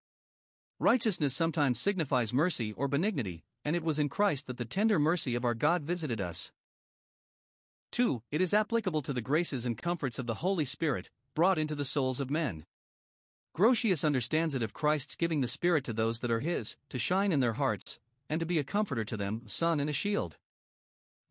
Righteousness 0.77 1.35
sometimes 1.35 1.79
signifies 1.79 2.31
mercy 2.31 2.73
or 2.73 2.87
benignity, 2.87 3.43
and 3.65 3.75
it 3.75 3.83
was 3.83 3.97
in 3.97 4.07
Christ 4.07 4.45
that 4.45 4.57
the 4.57 4.65
tender 4.65 4.99
mercy 4.99 5.33
of 5.33 5.43
our 5.43 5.55
God 5.55 5.81
visited 5.81 6.21
us. 6.21 6.51
2. 7.89 8.21
It 8.29 8.39
is 8.39 8.53
applicable 8.53 9.01
to 9.01 9.13
the 9.13 9.19
graces 9.19 9.65
and 9.65 9.75
comforts 9.75 10.19
of 10.19 10.27
the 10.27 10.35
Holy 10.45 10.65
Spirit, 10.65 11.09
brought 11.33 11.57
into 11.57 11.73
the 11.73 11.85
souls 11.85 12.19
of 12.19 12.29
men. 12.29 12.63
Grotius 13.57 14.03
understands 14.03 14.53
it 14.53 14.61
of 14.61 14.75
Christ's 14.75 15.15
giving 15.15 15.41
the 15.41 15.47
Spirit 15.47 15.83
to 15.85 15.91
those 15.91 16.19
that 16.19 16.29
are 16.29 16.41
His, 16.41 16.77
to 16.89 16.99
shine 16.99 17.31
in 17.31 17.39
their 17.39 17.53
hearts, 17.53 17.99
and 18.29 18.39
to 18.39 18.45
be 18.45 18.59
a 18.59 18.63
comforter 18.63 19.03
to 19.05 19.17
them, 19.17 19.47
sun 19.47 19.79
and 19.79 19.89
a 19.89 19.93
shield. 19.93 20.37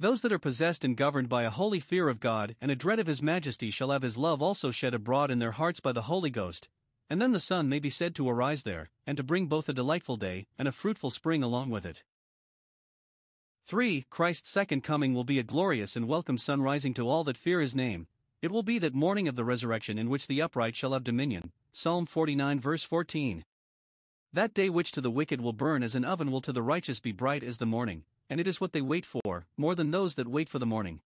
Those 0.01 0.23
that 0.23 0.33
are 0.33 0.39
possessed 0.41 0.85
and 0.85 0.97
governed 0.97 1.29
by 1.29 1.45
a 1.45 1.51
holy 1.51 1.79
fear 1.79 2.09
of 2.09 2.19
God 2.19 2.57
and 2.61 2.69
a 2.69 2.75
dread 2.75 2.99
of 2.99 3.07
His 3.07 3.23
majesty 3.23 3.71
shall 3.71 3.93
have 3.93 4.03
His 4.03 4.17
love 4.17 4.43
also 4.43 4.73
shed 4.73 4.93
abroad 4.93 5.31
in 5.31 5.39
their 5.39 5.53
hearts 5.53 5.79
by 5.79 5.93
the 5.93 6.03
Holy 6.03 6.29
Ghost, 6.29 6.69
and 7.09 7.23
then 7.23 7.31
the 7.31 7.39
sun 7.39 7.69
may 7.69 7.79
be 7.79 7.91
said 7.91 8.13
to 8.17 8.29
arise 8.29 8.65
there, 8.65 8.91
and 9.07 9.17
to 9.17 9.23
bring 9.23 9.47
both 9.47 9.69
a 9.69 9.73
delightful 9.73 10.17
day 10.17 10.49
and 10.59 10.67
a 10.67 10.73
fruitful 10.73 11.11
spring 11.11 11.45
along 11.45 11.71
with 11.71 11.87
it. 11.87 12.03
3. 13.69 14.05
Christ's 14.11 14.51
second 14.51 14.83
coming 14.83 15.15
will 15.15 15.23
be 15.23 15.39
a 15.39 15.45
glorious 15.45 15.95
and 15.95 16.09
welcome 16.09 16.39
sun 16.39 16.61
rising 16.61 16.93
to 16.95 17.09
all 17.09 17.23
that 17.23 17.37
fear 17.37 17.61
His 17.61 17.77
name. 17.77 18.09
It 18.43 18.51
will 18.51 18.63
be 18.63 18.79
that 18.79 18.95
morning 18.95 19.29
of 19.29 19.37
the 19.37 19.45
resurrection 19.45 19.99
in 19.99 20.11
which 20.11 20.27
the 20.27 20.43
upright 20.43 20.77
shall 20.77 20.93
have 20.93 21.05
dominion, 21.05 21.53
Psalm 21.73 22.05
49 22.05 22.61
verse 22.61 22.85
14. 22.85 23.45
That 24.33 24.53
day 24.53 24.69
which 24.69 24.93
to 24.93 25.01
the 25.01 25.11
wicked 25.11 25.41
will 25.41 25.55
burn 25.55 25.83
as 25.83 25.95
an 25.95 26.05
oven 26.05 26.31
will 26.31 26.43
to 26.43 26.53
the 26.53 26.63
righteous 26.63 27.01
be 27.01 27.13
bright 27.13 27.43
as 27.43 27.57
the 27.57 27.65
morning, 27.65 28.05
and 28.29 28.39
it 28.39 28.47
is 28.47 28.61
what 28.61 28.73
they 28.73 28.83
wait 28.83 29.07
for, 29.07 29.47
more 29.57 29.75
than 29.75 29.91
those 29.91 30.17
that 30.17 30.29
wait 30.29 30.51
for 30.51 30.59
the 30.59 30.67
morning. 30.67 31.01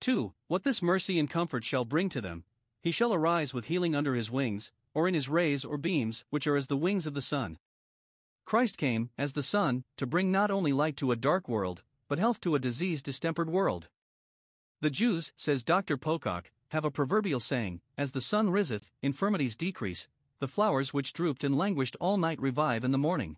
2. 0.00 0.32
What 0.46 0.62
this 0.62 0.80
mercy 0.80 1.18
and 1.18 1.28
comfort 1.28 1.64
shall 1.64 1.84
bring 1.84 2.08
to 2.10 2.20
them, 2.20 2.44
he 2.82 2.92
shall 2.92 3.12
arise 3.12 3.52
with 3.52 3.66
healing 3.66 3.96
under 3.96 4.14
his 4.14 4.30
wings, 4.30 4.70
or 4.94 5.08
in 5.08 5.14
his 5.14 5.28
rays 5.28 5.64
or 5.64 5.76
beams, 5.76 6.24
which 6.30 6.46
are 6.46 6.56
as 6.56 6.68
the 6.68 6.76
wings 6.76 7.06
of 7.06 7.14
the 7.14 7.20
sun. 7.20 7.58
Christ 8.44 8.78
came, 8.78 9.10
as 9.18 9.32
the 9.32 9.42
sun, 9.42 9.84
to 9.96 10.06
bring 10.06 10.30
not 10.30 10.50
only 10.50 10.72
light 10.72 10.96
to 10.98 11.12
a 11.12 11.16
dark 11.16 11.48
world, 11.48 11.82
but 12.08 12.18
health 12.18 12.40
to 12.40 12.54
a 12.54 12.60
diseased 12.60 13.04
distempered 13.04 13.50
world. 13.50 13.88
The 14.82 14.90
Jews, 14.90 15.32
says 15.36 15.62
Dr. 15.62 15.98
Pocock, 15.98 16.50
have 16.68 16.86
a 16.86 16.90
proverbial 16.90 17.40
saying, 17.40 17.82
As 17.98 18.12
the 18.12 18.22
sun 18.22 18.48
riseth, 18.48 18.90
infirmities 19.02 19.54
decrease, 19.54 20.08
the 20.38 20.48
flowers 20.48 20.94
which 20.94 21.12
drooped 21.12 21.44
and 21.44 21.54
languished 21.54 21.96
all 22.00 22.16
night 22.16 22.40
revive 22.40 22.82
in 22.82 22.90
the 22.90 22.96
morning. 22.96 23.36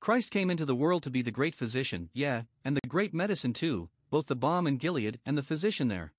Christ 0.00 0.30
came 0.30 0.50
into 0.50 0.64
the 0.64 0.74
world 0.74 1.02
to 1.02 1.10
be 1.10 1.20
the 1.20 1.30
great 1.30 1.54
physician, 1.54 2.08
yeah, 2.14 2.44
and 2.64 2.74
the 2.74 2.88
great 2.88 3.12
medicine 3.12 3.52
too, 3.52 3.90
both 4.08 4.28
the 4.28 4.34
balm 4.36 4.66
in 4.66 4.78
Gilead 4.78 5.20
and 5.26 5.36
the 5.36 5.42
physician 5.42 5.88
there. 5.88 6.14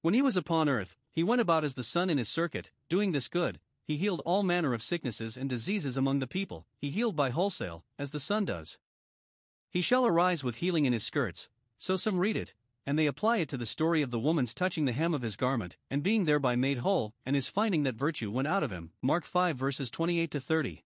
When 0.00 0.14
he 0.14 0.22
was 0.22 0.36
upon 0.36 0.70
earth, 0.70 0.96
he 1.10 1.22
went 1.22 1.42
about 1.42 1.62
as 1.62 1.74
the 1.74 1.84
sun 1.84 2.08
in 2.08 2.16
his 2.16 2.30
circuit, 2.30 2.70
doing 2.88 3.12
this 3.12 3.28
good, 3.28 3.60
he 3.84 3.98
healed 3.98 4.22
all 4.24 4.42
manner 4.42 4.72
of 4.72 4.82
sicknesses 4.82 5.36
and 5.36 5.50
diseases 5.50 5.98
among 5.98 6.20
the 6.20 6.26
people, 6.26 6.66
he 6.78 6.88
healed 6.88 7.16
by 7.16 7.28
wholesale, 7.28 7.84
as 7.98 8.12
the 8.12 8.20
sun 8.20 8.46
does. 8.46 8.78
He 9.68 9.82
shall 9.82 10.06
arise 10.06 10.42
with 10.42 10.56
healing 10.56 10.86
in 10.86 10.94
his 10.94 11.04
skirts, 11.04 11.50
so 11.76 11.98
some 11.98 12.18
read 12.18 12.36
it, 12.36 12.54
and 12.86 12.98
they 12.98 13.06
apply 13.06 13.38
it 13.38 13.48
to 13.48 13.56
the 13.56 13.66
story 13.66 14.02
of 14.02 14.10
the 14.10 14.18
woman's 14.18 14.54
touching 14.54 14.84
the 14.84 14.92
hem 14.92 15.14
of 15.14 15.22
his 15.22 15.36
garment, 15.36 15.76
and 15.90 16.02
being 16.02 16.24
thereby 16.24 16.56
made 16.56 16.78
whole, 16.78 17.14
and 17.24 17.36
his 17.36 17.48
finding 17.48 17.82
that 17.84 17.94
virtue 17.94 18.30
went 18.30 18.48
out 18.48 18.62
of 18.62 18.70
him. 18.70 18.90
Mark 19.00 19.24
5 19.24 19.56
verses 19.56 19.90
28 19.90 20.30
to 20.30 20.40
30. 20.40 20.84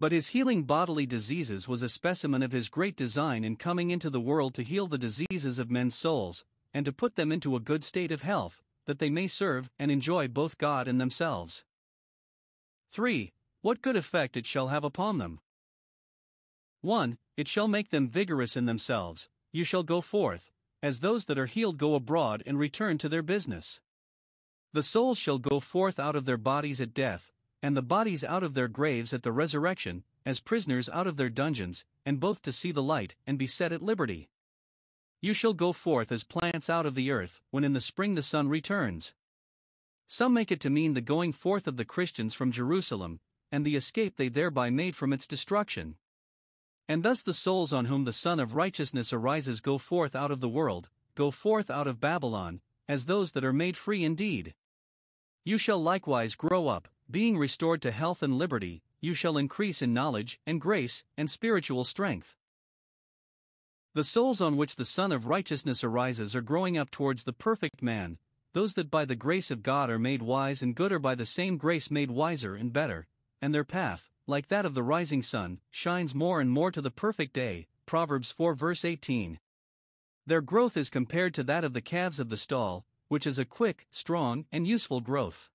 But 0.00 0.12
his 0.12 0.28
healing 0.28 0.64
bodily 0.64 1.06
diseases 1.06 1.66
was 1.66 1.82
a 1.82 1.88
specimen 1.88 2.42
of 2.42 2.52
his 2.52 2.68
great 2.68 2.96
design 2.96 3.44
in 3.44 3.56
coming 3.56 3.90
into 3.90 4.10
the 4.10 4.20
world 4.20 4.54
to 4.54 4.62
heal 4.62 4.86
the 4.86 4.98
diseases 4.98 5.58
of 5.58 5.70
men's 5.70 5.94
souls, 5.94 6.44
and 6.74 6.84
to 6.84 6.92
put 6.92 7.16
them 7.16 7.32
into 7.32 7.56
a 7.56 7.60
good 7.60 7.84
state 7.84 8.12
of 8.12 8.22
health, 8.22 8.62
that 8.86 8.98
they 8.98 9.08
may 9.08 9.26
serve 9.26 9.70
and 9.78 9.90
enjoy 9.90 10.28
both 10.28 10.58
God 10.58 10.88
and 10.88 11.00
themselves. 11.00 11.64
3. 12.90 13.32
What 13.62 13.80
good 13.80 13.96
effect 13.96 14.36
it 14.36 14.46
shall 14.46 14.68
have 14.68 14.84
upon 14.84 15.18
them. 15.18 15.40
1. 16.82 17.16
It 17.36 17.48
shall 17.48 17.66
make 17.66 17.88
them 17.88 18.08
vigorous 18.08 18.56
in 18.56 18.66
themselves, 18.66 19.28
you 19.54 19.62
shall 19.62 19.84
go 19.84 20.00
forth, 20.00 20.50
as 20.82 20.98
those 20.98 21.26
that 21.26 21.38
are 21.38 21.46
healed 21.46 21.78
go 21.78 21.94
abroad 21.94 22.42
and 22.44 22.58
return 22.58 22.98
to 22.98 23.08
their 23.08 23.22
business. 23.22 23.80
The 24.72 24.82
souls 24.82 25.16
shall 25.16 25.38
go 25.38 25.60
forth 25.60 26.00
out 26.00 26.16
of 26.16 26.24
their 26.24 26.36
bodies 26.36 26.80
at 26.80 26.92
death, 26.92 27.30
and 27.62 27.76
the 27.76 27.80
bodies 27.80 28.24
out 28.24 28.42
of 28.42 28.54
their 28.54 28.66
graves 28.66 29.14
at 29.14 29.22
the 29.22 29.30
resurrection, 29.30 30.02
as 30.26 30.40
prisoners 30.40 30.88
out 30.88 31.06
of 31.06 31.16
their 31.16 31.30
dungeons, 31.30 31.84
and 32.04 32.18
both 32.18 32.42
to 32.42 32.52
see 32.52 32.72
the 32.72 32.82
light 32.82 33.14
and 33.28 33.38
be 33.38 33.46
set 33.46 33.70
at 33.70 33.80
liberty. 33.80 34.28
You 35.20 35.32
shall 35.32 35.54
go 35.54 35.72
forth 35.72 36.10
as 36.10 36.24
plants 36.24 36.68
out 36.68 36.84
of 36.84 36.96
the 36.96 37.12
earth, 37.12 37.40
when 37.50 37.62
in 37.62 37.74
the 37.74 37.80
spring 37.80 38.16
the 38.16 38.22
sun 38.22 38.48
returns. 38.48 39.14
Some 40.08 40.34
make 40.34 40.50
it 40.50 40.60
to 40.62 40.68
mean 40.68 40.94
the 40.94 41.00
going 41.00 41.32
forth 41.32 41.68
of 41.68 41.76
the 41.76 41.84
Christians 41.84 42.34
from 42.34 42.50
Jerusalem, 42.50 43.20
and 43.52 43.64
the 43.64 43.76
escape 43.76 44.16
they 44.16 44.28
thereby 44.28 44.70
made 44.70 44.96
from 44.96 45.12
its 45.12 45.28
destruction. 45.28 45.94
And 46.88 47.02
thus 47.02 47.22
the 47.22 47.32
souls 47.32 47.72
on 47.72 47.86
whom 47.86 48.04
the 48.04 48.12
Sun 48.12 48.40
of 48.40 48.54
Righteousness 48.54 49.12
arises 49.12 49.60
go 49.60 49.78
forth 49.78 50.14
out 50.14 50.30
of 50.30 50.40
the 50.40 50.48
world, 50.48 50.90
go 51.14 51.30
forth 51.30 51.70
out 51.70 51.86
of 51.86 52.00
Babylon, 52.00 52.60
as 52.86 53.06
those 53.06 53.32
that 53.32 53.44
are 53.44 53.52
made 53.52 53.76
free 53.76 54.04
indeed. 54.04 54.54
You 55.44 55.56
shall 55.56 55.80
likewise 55.80 56.34
grow 56.34 56.68
up, 56.68 56.88
being 57.10 57.38
restored 57.38 57.80
to 57.82 57.90
health 57.90 58.22
and 58.22 58.38
liberty, 58.38 58.82
you 59.00 59.14
shall 59.14 59.38
increase 59.38 59.82
in 59.82 59.94
knowledge 59.94 60.40
and 60.46 60.60
grace 60.60 61.04
and 61.16 61.30
spiritual 61.30 61.84
strength. 61.84 62.36
The 63.94 64.04
souls 64.04 64.40
on 64.40 64.56
which 64.56 64.76
the 64.76 64.84
Sun 64.84 65.12
of 65.12 65.26
Righteousness 65.26 65.84
arises 65.84 66.34
are 66.34 66.42
growing 66.42 66.76
up 66.76 66.90
towards 66.90 67.24
the 67.24 67.32
perfect 67.32 67.82
man, 67.82 68.18
those 68.52 68.74
that 68.74 68.90
by 68.90 69.04
the 69.04 69.16
grace 69.16 69.50
of 69.50 69.62
God 69.62 69.88
are 69.88 69.98
made 69.98 70.22
wise 70.22 70.62
and 70.62 70.74
good 70.74 70.92
are 70.92 70.98
by 70.98 71.14
the 71.14 71.26
same 71.26 71.56
grace 71.56 71.90
made 71.90 72.10
wiser 72.10 72.54
and 72.54 72.72
better, 72.72 73.06
and 73.40 73.54
their 73.54 73.64
path, 73.64 74.10
like 74.26 74.48
that 74.48 74.64
of 74.64 74.74
the 74.74 74.82
rising 74.82 75.22
sun, 75.22 75.60
shines 75.70 76.14
more 76.14 76.40
and 76.40 76.50
more 76.50 76.70
to 76.70 76.80
the 76.80 76.90
perfect 76.90 77.32
day. 77.32 77.66
Proverbs 77.86 78.30
4 78.30 78.54
verse 78.54 78.84
18. 78.84 79.38
Their 80.26 80.40
growth 80.40 80.76
is 80.76 80.88
compared 80.88 81.34
to 81.34 81.42
that 81.44 81.64
of 81.64 81.74
the 81.74 81.82
calves 81.82 82.18
of 82.18 82.30
the 82.30 82.36
stall, 82.36 82.86
which 83.08 83.26
is 83.26 83.38
a 83.38 83.44
quick, 83.44 83.86
strong, 83.90 84.46
and 84.50 84.66
useful 84.66 85.00
growth. 85.00 85.50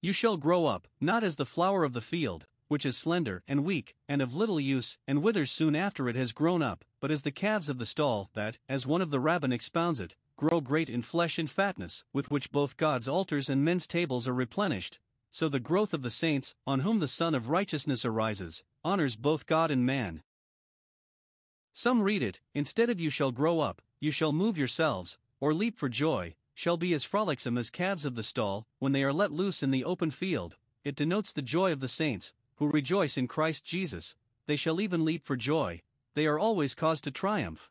You 0.00 0.12
shall 0.12 0.36
grow 0.36 0.66
up, 0.66 0.86
not 1.00 1.24
as 1.24 1.36
the 1.36 1.46
flower 1.46 1.82
of 1.82 1.92
the 1.92 2.00
field, 2.00 2.46
which 2.68 2.86
is 2.86 2.96
slender 2.96 3.42
and 3.46 3.64
weak, 3.64 3.96
and 4.08 4.22
of 4.22 4.34
little 4.34 4.60
use, 4.60 4.98
and 5.06 5.22
withers 5.22 5.50
soon 5.50 5.76
after 5.76 6.08
it 6.08 6.16
has 6.16 6.32
grown 6.32 6.62
up, 6.62 6.84
but 7.00 7.10
as 7.10 7.22
the 7.22 7.30
calves 7.30 7.68
of 7.68 7.78
the 7.78 7.86
stall, 7.86 8.30
that, 8.34 8.58
as 8.68 8.86
one 8.86 9.02
of 9.02 9.10
the 9.10 9.20
rabbin 9.20 9.52
expounds 9.52 10.00
it, 10.00 10.16
grow 10.36 10.60
great 10.60 10.88
in 10.88 11.02
flesh 11.02 11.38
and 11.38 11.50
fatness, 11.50 12.04
with 12.12 12.30
which 12.30 12.50
both 12.50 12.76
God's 12.76 13.08
altars 13.08 13.50
and 13.50 13.64
men's 13.64 13.86
tables 13.86 14.26
are 14.26 14.34
replenished, 14.34 15.00
so 15.32 15.48
the 15.48 15.58
growth 15.58 15.92
of 15.92 16.02
the 16.02 16.10
saints, 16.10 16.54
on 16.66 16.80
whom 16.80 17.00
the 17.00 17.08
Sun 17.08 17.34
of 17.34 17.48
Righteousness 17.48 18.04
arises, 18.04 18.62
honors 18.84 19.16
both 19.16 19.46
God 19.46 19.70
and 19.70 19.84
man. 19.84 20.22
Some 21.72 22.02
read 22.02 22.22
it, 22.22 22.40
instead 22.54 22.90
of 22.90 23.00
you 23.00 23.08
shall 23.08 23.32
grow 23.32 23.58
up, 23.58 23.80
you 23.98 24.10
shall 24.10 24.32
move 24.32 24.58
yourselves, 24.58 25.16
or 25.40 25.54
leap 25.54 25.78
for 25.78 25.88
joy, 25.88 26.34
shall 26.54 26.76
be 26.76 26.92
as 26.92 27.02
frolicsome 27.02 27.56
as 27.56 27.70
calves 27.70 28.04
of 28.04 28.14
the 28.14 28.22
stall, 28.22 28.66
when 28.78 28.92
they 28.92 29.02
are 29.02 29.12
let 29.12 29.32
loose 29.32 29.62
in 29.62 29.70
the 29.70 29.84
open 29.84 30.10
field. 30.10 30.58
It 30.84 30.96
denotes 30.96 31.32
the 31.32 31.40
joy 31.40 31.72
of 31.72 31.80
the 31.80 31.88
saints, 31.88 32.34
who 32.56 32.68
rejoice 32.68 33.16
in 33.16 33.26
Christ 33.26 33.64
Jesus, 33.64 34.14
they 34.46 34.56
shall 34.56 34.80
even 34.80 35.04
leap 35.04 35.24
for 35.24 35.36
joy, 35.36 35.80
they 36.14 36.26
are 36.26 36.38
always 36.38 36.74
caused 36.74 37.04
to 37.04 37.10
triumph. 37.10 37.70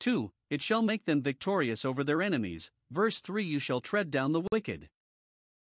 2. 0.00 0.30
It 0.50 0.60
shall 0.60 0.82
make 0.82 1.06
them 1.06 1.22
victorious 1.22 1.84
over 1.84 2.04
their 2.04 2.20
enemies. 2.20 2.70
Verse 2.90 3.20
3 3.20 3.42
You 3.42 3.58
shall 3.58 3.80
tread 3.80 4.10
down 4.10 4.32
the 4.32 4.46
wicked. 4.52 4.90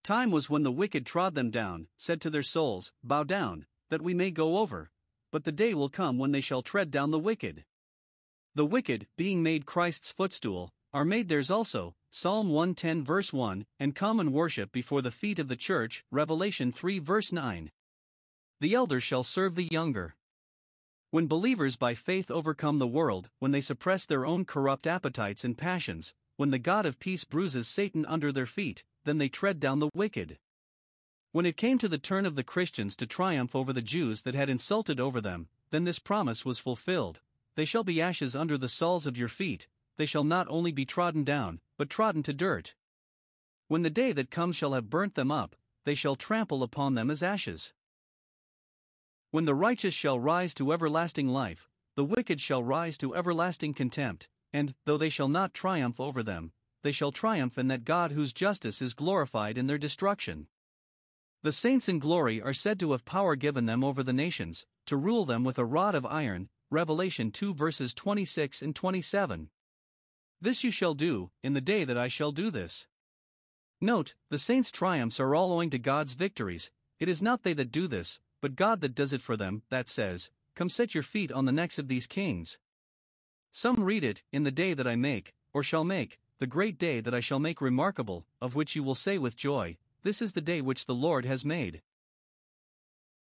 Time 0.03 0.31
was 0.31 0.49
when 0.49 0.63
the 0.63 0.73
wicked 0.73 1.05
trod 1.05 1.35
them 1.35 1.51
down, 1.51 1.89
said 1.97 2.21
to 2.23 2.31
their 2.31 2.43
souls, 2.43 2.93
Bow 3.03 3.23
down, 3.23 3.67
that 3.91 4.03
we 4.03 4.15
may 4.15 4.31
go 4.31 4.59
over. 4.59 4.91
But 5.31 5.45
the 5.45 5.53
day 5.53 5.75
will 5.75 5.91
come 5.91 6.19
when 6.19 6.33
they 6.33 6.41
shall 6.41 6.63
tread 6.63 6.91
down 6.91 7.11
the 7.11 7.19
wicked. 7.19 7.65
The 8.55 8.67
wicked, 8.67 9.07
being 9.17 9.43
made 9.43 9.67
Christ's 9.67 10.11
footstool, 10.11 10.73
are 10.93 11.05
made 11.05 11.29
theirs 11.29 11.51
also, 11.51 11.95
Psalm 12.11 12.49
110 12.49 13.05
verse 13.05 13.33
1, 13.33 13.67
and 13.79 13.95
common 13.95 14.33
worship 14.33 14.73
before 14.73 15.03
the 15.03 15.13
feet 15.13 15.39
of 15.39 15.47
the 15.47 15.57
church, 15.57 16.05
Revelation 16.11 16.73
3 16.73 16.99
verse 16.99 17.31
9. 17.31 17.71
The 18.61 18.75
elder 18.75 19.01
shall 19.01 19.23
serve 19.23 19.55
the 19.55 19.69
younger. 19.71 20.17
When 21.11 21.29
believers 21.29 21.77
by 21.77 21.95
faith 21.95 22.31
overcome 22.31 22.79
the 22.79 22.87
world, 22.89 23.31
when 23.39 23.53
they 23.53 23.61
suppress 23.61 24.05
their 24.05 24.27
own 24.27 24.45
corrupt 24.45 24.87
appetites 24.87 25.45
and 25.45 25.57
passions, 25.57 26.15
when 26.37 26.51
the 26.51 26.59
God 26.59 26.87
of 26.87 26.99
peace 26.99 27.23
bruises 27.23 27.69
Satan 27.69 28.05
under 28.07 28.33
their 28.33 28.47
feet, 28.47 28.83
then 29.05 29.19
they 29.19 29.29
tread 29.29 29.61
down 29.61 29.79
the 29.79 29.91
wicked. 29.95 30.39
When 31.33 31.47
it 31.47 31.57
came 31.57 31.79
to 31.79 31.89
the 31.89 31.99
turn 31.99 32.27
of 32.27 32.35
the 32.35 32.45
Christians 32.45 32.97
to 32.97 33.07
triumph 33.07 33.55
over 33.55 33.73
the 33.73 33.83
Jews 33.83 34.23
that 34.23 34.35
had 34.35 34.49
insulted 34.49 34.99
over 34.99 35.21
them, 35.21 35.49
then 35.71 35.85
this 35.85 35.99
promise 35.99 36.45
was 36.45 36.59
fulfilled 36.59 37.21
They 37.55 37.65
shall 37.65 37.85
be 37.85 38.01
ashes 38.01 38.35
under 38.35 38.59
the 38.59 38.69
soles 38.69 39.07
of 39.07 39.17
your 39.17 39.29
feet, 39.29 39.69
they 39.97 40.07
shall 40.07 40.25
not 40.25 40.49
only 40.49 40.73
be 40.73 40.85
trodden 40.85 41.25
down, 41.25 41.61
but 41.77 41.91
trodden 41.91 42.23
to 42.25 42.33
dirt. 42.33 42.75
When 43.69 43.83
the 43.83 43.91
day 43.91 44.13
that 44.13 44.31
comes 44.31 44.57
shall 44.57 44.73
have 44.73 44.91
burnt 44.91 45.15
them 45.15 45.31
up, 45.31 45.55
they 45.85 45.95
shall 45.95 46.17
trample 46.17 46.63
upon 46.63 46.95
them 46.95 47.11
as 47.11 47.23
ashes. 47.23 47.73
When 49.31 49.45
the 49.45 49.55
righteous 49.55 49.95
shall 49.95 50.19
rise 50.19 50.55
to 50.55 50.73
everlasting 50.73 51.29
life, 51.29 51.69
the 51.95 52.05
wicked 52.05 52.41
shall 52.41 52.65
rise 52.65 52.99
to 52.99 53.15
everlasting 53.15 53.75
contempt, 53.75 54.29
and, 54.53 54.75
though 54.85 54.97
they 54.97 55.09
shall 55.09 55.29
not 55.29 55.55
triumph 55.55 56.01
over 56.01 56.23
them, 56.23 56.53
they 56.83 56.93
shall 56.93 57.13
triumph 57.13 57.59
in 57.59 57.69
that 57.69 57.85
God 57.85 58.13
whose 58.13 58.33
justice 58.33 58.81
is 58.81 58.95
glorified 58.95 59.59
in 59.59 59.67
their 59.67 59.79
destruction. 59.79 60.47
The 61.43 61.53
saints 61.53 61.89
in 61.89 61.99
glory 61.99 62.41
are 62.41 62.53
said 62.53 62.79
to 62.81 62.93
have 62.93 63.05
power 63.05 63.35
given 63.37 63.67
them 63.67 63.83
over 63.83 64.03
the 64.03 64.13
nations, 64.13 64.67
to 64.87 64.97
rule 64.97 65.25
them 65.25 65.45
with 65.45 65.59
a 65.59 65.65
rod 65.65 65.95
of 65.95 66.05
iron. 66.07 66.49
Revelation 66.71 67.33
2 67.33 67.53
verses 67.53 67.93
26 67.95 68.63
and 68.63 68.77
27. 68.77 69.51
This 70.41 70.63
you 70.63 70.71
shall 70.71 70.95
do, 70.95 71.33
in 71.43 71.53
the 71.53 71.61
day 71.61 71.85
that 71.85 71.99
I 71.99 72.07
shall 72.07 72.31
do 72.31 72.51
this. 72.51 72.87
Note, 73.81 74.15
the 74.29 74.39
saints' 74.39 74.71
triumphs 74.71 75.19
are 75.19 75.35
all 75.35 75.53
owing 75.53 75.71
to 75.71 75.79
God's 75.79 76.13
victories, 76.13 76.71
it 77.01 77.09
is 77.09 77.23
not 77.23 77.43
they 77.43 77.55
that 77.55 77.73
do 77.73 77.89
this, 77.89 78.21
but 78.41 78.55
God 78.55 78.83
that 78.83 78.95
does 78.95 79.13
it 79.13 79.23
for 79.23 79.37
them, 79.37 79.63
that 79.71 79.89
says, 79.89 80.31
Come 80.55 80.69
set 80.69 80.95
your 80.95 81.03
feet 81.03 81.33
on 81.33 81.47
the 81.47 81.53
necks 81.53 81.79
of 81.79 81.89
these 81.89 82.07
kings. 82.07 82.59
Some 83.51 83.83
read 83.83 84.05
it, 84.05 84.23
in 84.31 84.45
the 84.45 84.53
day 84.53 84.75
that 84.75 84.87
I 84.87 84.95
make, 84.95 85.35
or 85.53 85.65
shall 85.65 85.83
make, 85.83 86.20
the 86.41 86.47
great 86.47 86.79
day 86.79 87.01
that 87.01 87.15
I 87.15 87.21
shall 87.21 87.39
make 87.39 87.61
remarkable, 87.61 88.25
of 88.41 88.55
which 88.55 88.75
you 88.75 88.83
will 88.83 88.95
say 88.95 89.19
with 89.19 89.37
joy, 89.37 89.77
This 90.05 90.23
is 90.23 90.33
the 90.33 90.41
day 90.41 90.63
which 90.63 90.87
the 90.87 90.95
Lord 90.95 91.27
has 91.27 91.45
made. 91.45 91.83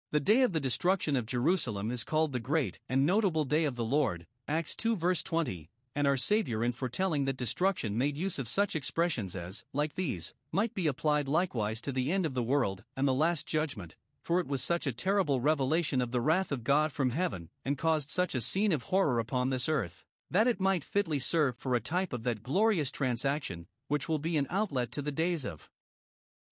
The 0.10 0.20
day 0.20 0.42
of 0.42 0.54
the 0.54 0.60
destruction 0.60 1.16
of 1.16 1.28
Jerusalem 1.28 1.92
is 1.92 2.04
called 2.04 2.34
the 2.34 2.40
great 2.40 2.80
and 2.90 3.06
notable 3.06 3.46
day 3.46 3.64
of 3.66 3.76
the 3.76 3.86
Lord, 3.86 4.26
Acts 4.48 4.76
2 4.76 4.96
verse 4.96 5.22
20, 5.22 5.70
and 5.94 6.08
our 6.08 6.18
Saviour 6.18 6.64
in 6.64 6.72
foretelling 6.72 7.26
that 7.26 7.38
destruction 7.38 7.96
made 7.96 8.18
use 8.18 8.40
of 8.40 8.48
such 8.48 8.76
expressions 8.76 9.36
as, 9.36 9.64
like 9.72 9.94
these, 9.94 10.34
might 10.52 10.74
be 10.74 10.88
applied 10.88 11.28
likewise 11.28 11.82
to 11.82 11.92
the 11.92 12.12
end 12.12 12.26
of 12.26 12.34
the 12.34 12.42
world 12.42 12.86
and 12.98 13.08
the 13.08 13.14
last 13.14 13.46
judgment, 13.46 13.98
for 14.24 14.40
it 14.40 14.48
was 14.48 14.64
such 14.64 14.88
a 14.88 14.92
terrible 14.92 15.40
revelation 15.40 16.02
of 16.02 16.10
the 16.10 16.22
wrath 16.22 16.52
of 16.52 16.64
God 16.64 16.92
from 16.92 17.12
heaven, 17.12 17.50
and 17.64 17.78
caused 17.78 18.10
such 18.10 18.34
a 18.34 18.42
scene 18.42 18.72
of 18.72 18.84
horror 18.84 19.20
upon 19.20 19.52
this 19.52 19.70
earth, 19.70 20.05
that 20.32 20.48
it 20.48 20.60
might 20.60 20.84
fitly 20.84 21.20
serve 21.20 21.56
for 21.56 21.76
a 21.76 21.80
type 21.80 22.14
of 22.14 22.24
that 22.24 22.44
glorious 22.44 22.92
transaction, 22.92 23.68
which 23.88 24.10
will 24.10 24.20
be 24.20 24.38
an 24.38 24.48
outlet 24.50 24.92
to 24.92 25.02
the 25.02 25.12
days 25.12 25.46
of 25.46 25.70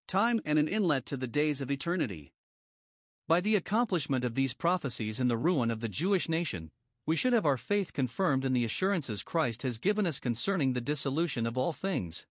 time 0.07 0.41
and 0.45 0.59
an 0.59 0.67
inlet 0.67 1.05
to 1.05 1.17
the 1.17 1.27
days 1.27 1.61
of 1.61 1.71
eternity. 1.71 2.33
By 3.27 3.41
the 3.41 3.55
accomplishment 3.55 4.25
of 4.25 4.35
these 4.35 4.53
prophecies 4.53 5.19
and 5.19 5.29
the 5.29 5.37
ruin 5.37 5.71
of 5.71 5.79
the 5.79 5.89
Jewish 5.89 6.27
nation, 6.27 6.71
we 7.05 7.15
should 7.15 7.33
have 7.33 7.45
our 7.45 7.57
faith 7.57 7.93
confirmed 7.93 8.45
in 8.45 8.53
the 8.53 8.65
assurances 8.65 9.23
Christ 9.23 9.63
has 9.63 9.77
given 9.77 10.05
us 10.05 10.19
concerning 10.19 10.73
the 10.73 10.81
dissolution 10.81 11.45
of 11.45 11.57
all 11.57 11.73
things. 11.73 12.25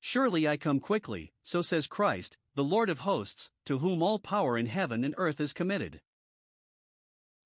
Surely 0.00 0.46
I 0.46 0.56
come 0.56 0.80
quickly, 0.80 1.32
so 1.42 1.62
says 1.62 1.86
Christ, 1.86 2.36
the 2.54 2.64
Lord 2.64 2.90
of 2.90 3.00
hosts, 3.00 3.50
to 3.64 3.78
whom 3.78 4.02
all 4.02 4.18
power 4.18 4.56
in 4.56 4.66
heaven 4.66 5.02
and 5.04 5.14
earth 5.16 5.40
is 5.40 5.52
committed. 5.52 6.00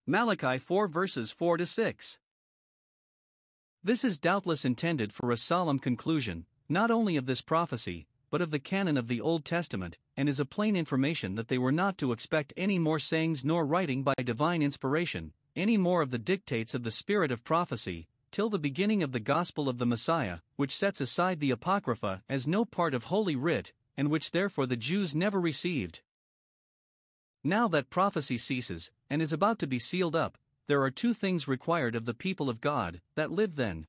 Malachi 0.07 0.59
4 0.59 0.89
verses 0.89 1.31
4 1.31 1.59
to 1.59 1.67
6. 1.67 2.19
This 3.85 4.05
is 4.05 4.19
doubtless 4.19 4.65
intended 4.65 5.13
for 5.13 5.31
a 5.31 5.37
solemn 5.37 5.79
conclusion, 5.79 6.47
not 6.69 6.91
only 6.91 7.17
of 7.17 7.27
this 7.27 7.41
prophecy, 7.41 8.07
but 8.29 8.43
of 8.43 8.51
the 8.51 8.59
canon 8.59 8.97
of 8.97 9.07
the 9.07 9.21
Old 9.21 9.45
Testament, 9.45 9.99
and 10.17 10.29
is 10.29 10.41
a 10.41 10.45
plain 10.45 10.75
information 10.75 11.37
that 11.37 11.49
they 11.49 11.59
were 11.59 11.73
not 11.73 11.97
to 11.99 12.13
expect 12.13 12.53
any 12.57 12.79
more 12.79 12.99
sayings 12.99 13.45
nor 13.45 13.65
writing 13.65 14.03
by 14.03 14.15
divine 14.23 14.63
inspiration, 14.63 15.33
any 15.55 15.77
more 15.77 16.03
of 16.03 16.11
the 16.11 16.19
dictates 16.19 16.75
of 16.75 16.83
the 16.83 16.91
spirit 16.91 17.31
of 17.31 17.45
prophecy, 17.45 18.09
till 18.33 18.51
the 18.51 18.59
beginning 18.59 19.03
of 19.03 19.13
the 19.13 19.21
gospel 19.21 19.69
of 19.69 19.79
the 19.79 19.87
Messiah, 19.87 20.41
which 20.57 20.75
sets 20.75 21.01
aside 21.01 21.41
the 21.41 21.53
Apocrypha 21.53 22.23
as 22.29 22.47
no 22.47 22.65
part 22.65 22.95
of 22.95 23.05
Holy 23.05 23.37
Writ, 23.37 23.73
and 23.97 24.11
which 24.11 24.33
therefore 24.33 24.67
the 24.67 24.77
Jews 24.77 25.15
never 25.15 25.41
received. 25.41 26.01
Now 27.45 27.69
that 27.69 27.91
prophecy 27.91 28.39
ceases, 28.39 28.91
and 29.09 29.23
is 29.23 29.33
about 29.33 29.59
to 29.61 29.67
be 29.67 29.79
sealed 29.79 30.17
up, 30.17 30.37
there 30.69 30.83
are 30.83 30.91
two 30.91 31.15
things 31.15 31.49
required 31.49 31.97
of 31.97 32.05
the 32.05 32.15
people 32.15 32.51
of 32.51 32.61
God 32.61 33.01
that 33.15 33.33
live 33.33 33.57
then. 33.57 33.87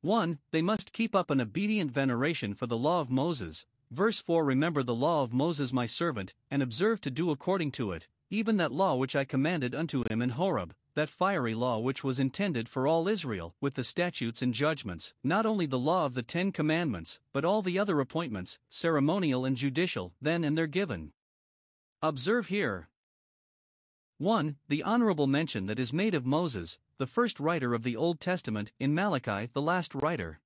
1. 0.00 0.38
They 0.50 0.62
must 0.62 0.94
keep 0.94 1.14
up 1.14 1.30
an 1.30 1.42
obedient 1.42 1.90
veneration 1.90 2.54
for 2.54 2.66
the 2.66 2.76
law 2.76 3.02
of 3.02 3.10
Moses. 3.10 3.66
Verse 3.90 4.18
4 4.18 4.44
Remember 4.44 4.82
the 4.82 4.94
law 4.94 5.22
of 5.22 5.34
Moses 5.34 5.74
my 5.74 5.84
servant, 5.84 6.32
and 6.50 6.62
observe 6.62 7.02
to 7.02 7.10
do 7.10 7.30
according 7.30 7.72
to 7.72 7.92
it, 7.92 8.08
even 8.30 8.56
that 8.56 8.72
law 8.72 8.94
which 8.94 9.14
I 9.14 9.24
commanded 9.24 9.74
unto 9.74 10.04
him 10.10 10.22
in 10.22 10.30
Horeb, 10.30 10.74
that 10.94 11.10
fiery 11.10 11.54
law 11.54 11.78
which 11.78 12.02
was 12.02 12.18
intended 12.18 12.66
for 12.66 12.88
all 12.88 13.06
Israel, 13.06 13.54
with 13.60 13.74
the 13.74 13.84
statutes 13.84 14.40
and 14.40 14.54
judgments, 14.54 15.12
not 15.22 15.44
only 15.44 15.66
the 15.66 15.78
law 15.78 16.06
of 16.06 16.14
the 16.14 16.22
Ten 16.22 16.50
Commandments, 16.50 17.20
but 17.34 17.44
all 17.44 17.60
the 17.60 17.78
other 17.78 18.00
appointments, 18.00 18.58
ceremonial 18.70 19.44
and 19.44 19.56
judicial, 19.56 20.14
then 20.20 20.44
and 20.44 20.56
there 20.56 20.66
given. 20.66 21.12
Observe 22.02 22.46
here 22.46 22.88
1. 24.18 24.56
The 24.68 24.82
honorable 24.82 25.26
mention 25.26 25.66
that 25.66 25.78
is 25.78 25.92
made 25.92 26.14
of 26.14 26.24
Moses, 26.24 26.78
the 26.96 27.06
first 27.06 27.38
writer 27.38 27.74
of 27.74 27.82
the 27.82 27.96
Old 27.96 28.18
Testament, 28.18 28.72
in 28.80 28.94
Malachi, 28.94 29.50
the 29.52 29.60
last 29.60 29.94
writer. 29.94 30.40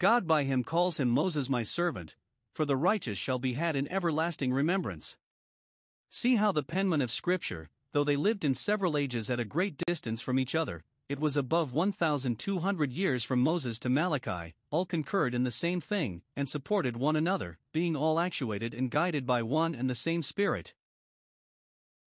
God 0.00 0.26
by 0.26 0.42
him 0.42 0.64
calls 0.64 0.98
him 0.98 1.08
Moses 1.08 1.48
my 1.48 1.62
servant, 1.62 2.16
for 2.52 2.64
the 2.64 2.76
righteous 2.76 3.18
shall 3.18 3.38
be 3.38 3.52
had 3.52 3.76
in 3.76 3.90
everlasting 3.92 4.52
remembrance. 4.52 5.16
See 6.10 6.34
how 6.34 6.50
the 6.50 6.64
penmen 6.64 7.00
of 7.00 7.12
Scripture, 7.12 7.70
though 7.92 8.02
they 8.02 8.16
lived 8.16 8.44
in 8.44 8.52
several 8.52 8.96
ages 8.96 9.30
at 9.30 9.38
a 9.38 9.44
great 9.44 9.76
distance 9.86 10.20
from 10.20 10.40
each 10.40 10.56
other, 10.56 10.82
it 11.08 11.20
was 11.20 11.36
above 11.36 11.72
1,200 11.72 12.92
years 12.92 13.22
from 13.22 13.40
Moses 13.42 13.78
to 13.78 13.90
Malachi, 13.90 14.54
all 14.72 14.86
concurred 14.86 15.34
in 15.34 15.44
the 15.44 15.52
same 15.52 15.80
thing, 15.80 16.22
and 16.34 16.48
supported 16.48 16.96
one 16.96 17.14
another, 17.14 17.58
being 17.72 17.94
all 17.94 18.18
actuated 18.18 18.74
and 18.74 18.90
guided 18.90 19.24
by 19.24 19.40
one 19.40 19.72
and 19.72 19.88
the 19.88 19.94
same 19.94 20.24
Spirit. 20.24 20.74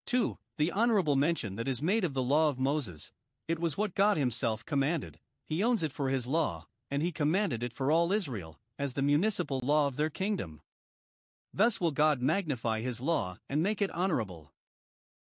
2. 0.06 0.36
The 0.56 0.70
honorable 0.70 1.16
mention 1.16 1.56
that 1.56 1.66
is 1.66 1.82
made 1.82 2.04
of 2.04 2.14
the 2.14 2.22
law 2.22 2.48
of 2.48 2.60
Moses. 2.60 3.10
It 3.48 3.58
was 3.58 3.76
what 3.76 3.96
God 3.96 4.16
Himself 4.16 4.64
commanded, 4.64 5.18
He 5.44 5.64
owns 5.64 5.82
it 5.82 5.90
for 5.90 6.10
His 6.10 6.28
law, 6.28 6.68
and 6.92 7.02
He 7.02 7.10
commanded 7.10 7.64
it 7.64 7.72
for 7.72 7.90
all 7.90 8.12
Israel, 8.12 8.60
as 8.78 8.94
the 8.94 9.02
municipal 9.02 9.58
law 9.64 9.88
of 9.88 9.96
their 9.96 10.10
kingdom. 10.10 10.60
Thus 11.52 11.80
will 11.80 11.90
God 11.90 12.22
magnify 12.22 12.82
His 12.82 13.00
law 13.00 13.38
and 13.48 13.64
make 13.64 13.82
it 13.82 13.90
honorable. 13.90 14.52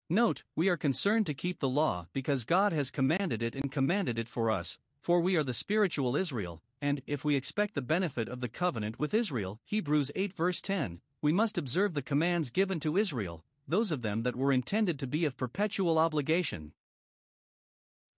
Note, 0.09 0.43
we 0.53 0.67
are 0.67 0.75
concerned 0.75 1.25
to 1.27 1.33
keep 1.33 1.61
the 1.61 1.69
law 1.69 2.07
because 2.11 2.43
God 2.43 2.73
has 2.73 2.91
commanded 2.91 3.41
it 3.41 3.55
and 3.55 3.71
commanded 3.71 4.19
it 4.19 4.27
for 4.27 4.51
us, 4.51 4.77
for 5.01 5.21
we 5.21 5.37
are 5.37 5.43
the 5.43 5.53
spiritual 5.53 6.17
Israel, 6.17 6.61
and 6.81 7.01
if 7.07 7.23
we 7.23 7.37
expect 7.37 7.73
the 7.73 7.81
benefit 7.81 8.27
of 8.27 8.41
the 8.41 8.49
covenant 8.49 8.99
with 8.99 9.13
Israel, 9.13 9.61
Hebrews 9.63 10.11
8 10.13 10.33
verse 10.33 10.59
10, 10.59 10.99
we 11.21 11.31
must 11.31 11.57
observe 11.57 11.93
the 11.93 12.01
commands 12.01 12.51
given 12.51 12.81
to 12.81 12.97
Israel, 12.97 13.45
those 13.67 13.91
of 13.91 14.01
them 14.01 14.23
that 14.23 14.35
were 14.35 14.51
intended 14.51 14.99
to 14.99 15.07
be 15.07 15.25
of 15.25 15.37
perpetual 15.37 15.97
obligation. 15.97 16.73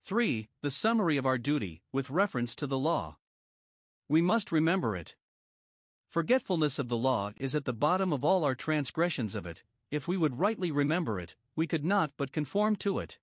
3. 0.04 0.48
The 0.62 0.72
summary 0.72 1.18
of 1.18 1.26
our 1.26 1.38
duty, 1.38 1.82
with 1.92 2.10
reference 2.10 2.56
to 2.56 2.68
the 2.68 2.78
law. 2.78 3.18
We 4.08 4.22
must 4.22 4.52
remember 4.52 4.96
it. 4.96 5.16
Forgetfulness 6.08 6.80
of 6.80 6.88
the 6.88 6.98
law 6.98 7.34
is 7.36 7.56
at 7.56 7.66
the 7.66 7.74
bottom 7.74 8.14
of 8.14 8.24
all 8.24 8.46
our 8.46 8.56
transgressions 8.56 9.36
of 9.36 9.46
it, 9.46 9.64
if 9.92 10.08
we 10.08 10.18
would 10.18 10.40
rightly 10.40 10.72
remember 10.72 11.20
it, 11.20 11.36
we 11.56 11.68
could 11.68 11.84
not 11.84 12.12
but 12.18 12.32
conform 12.32 12.76
to 12.78 13.00
it. 13.00 13.20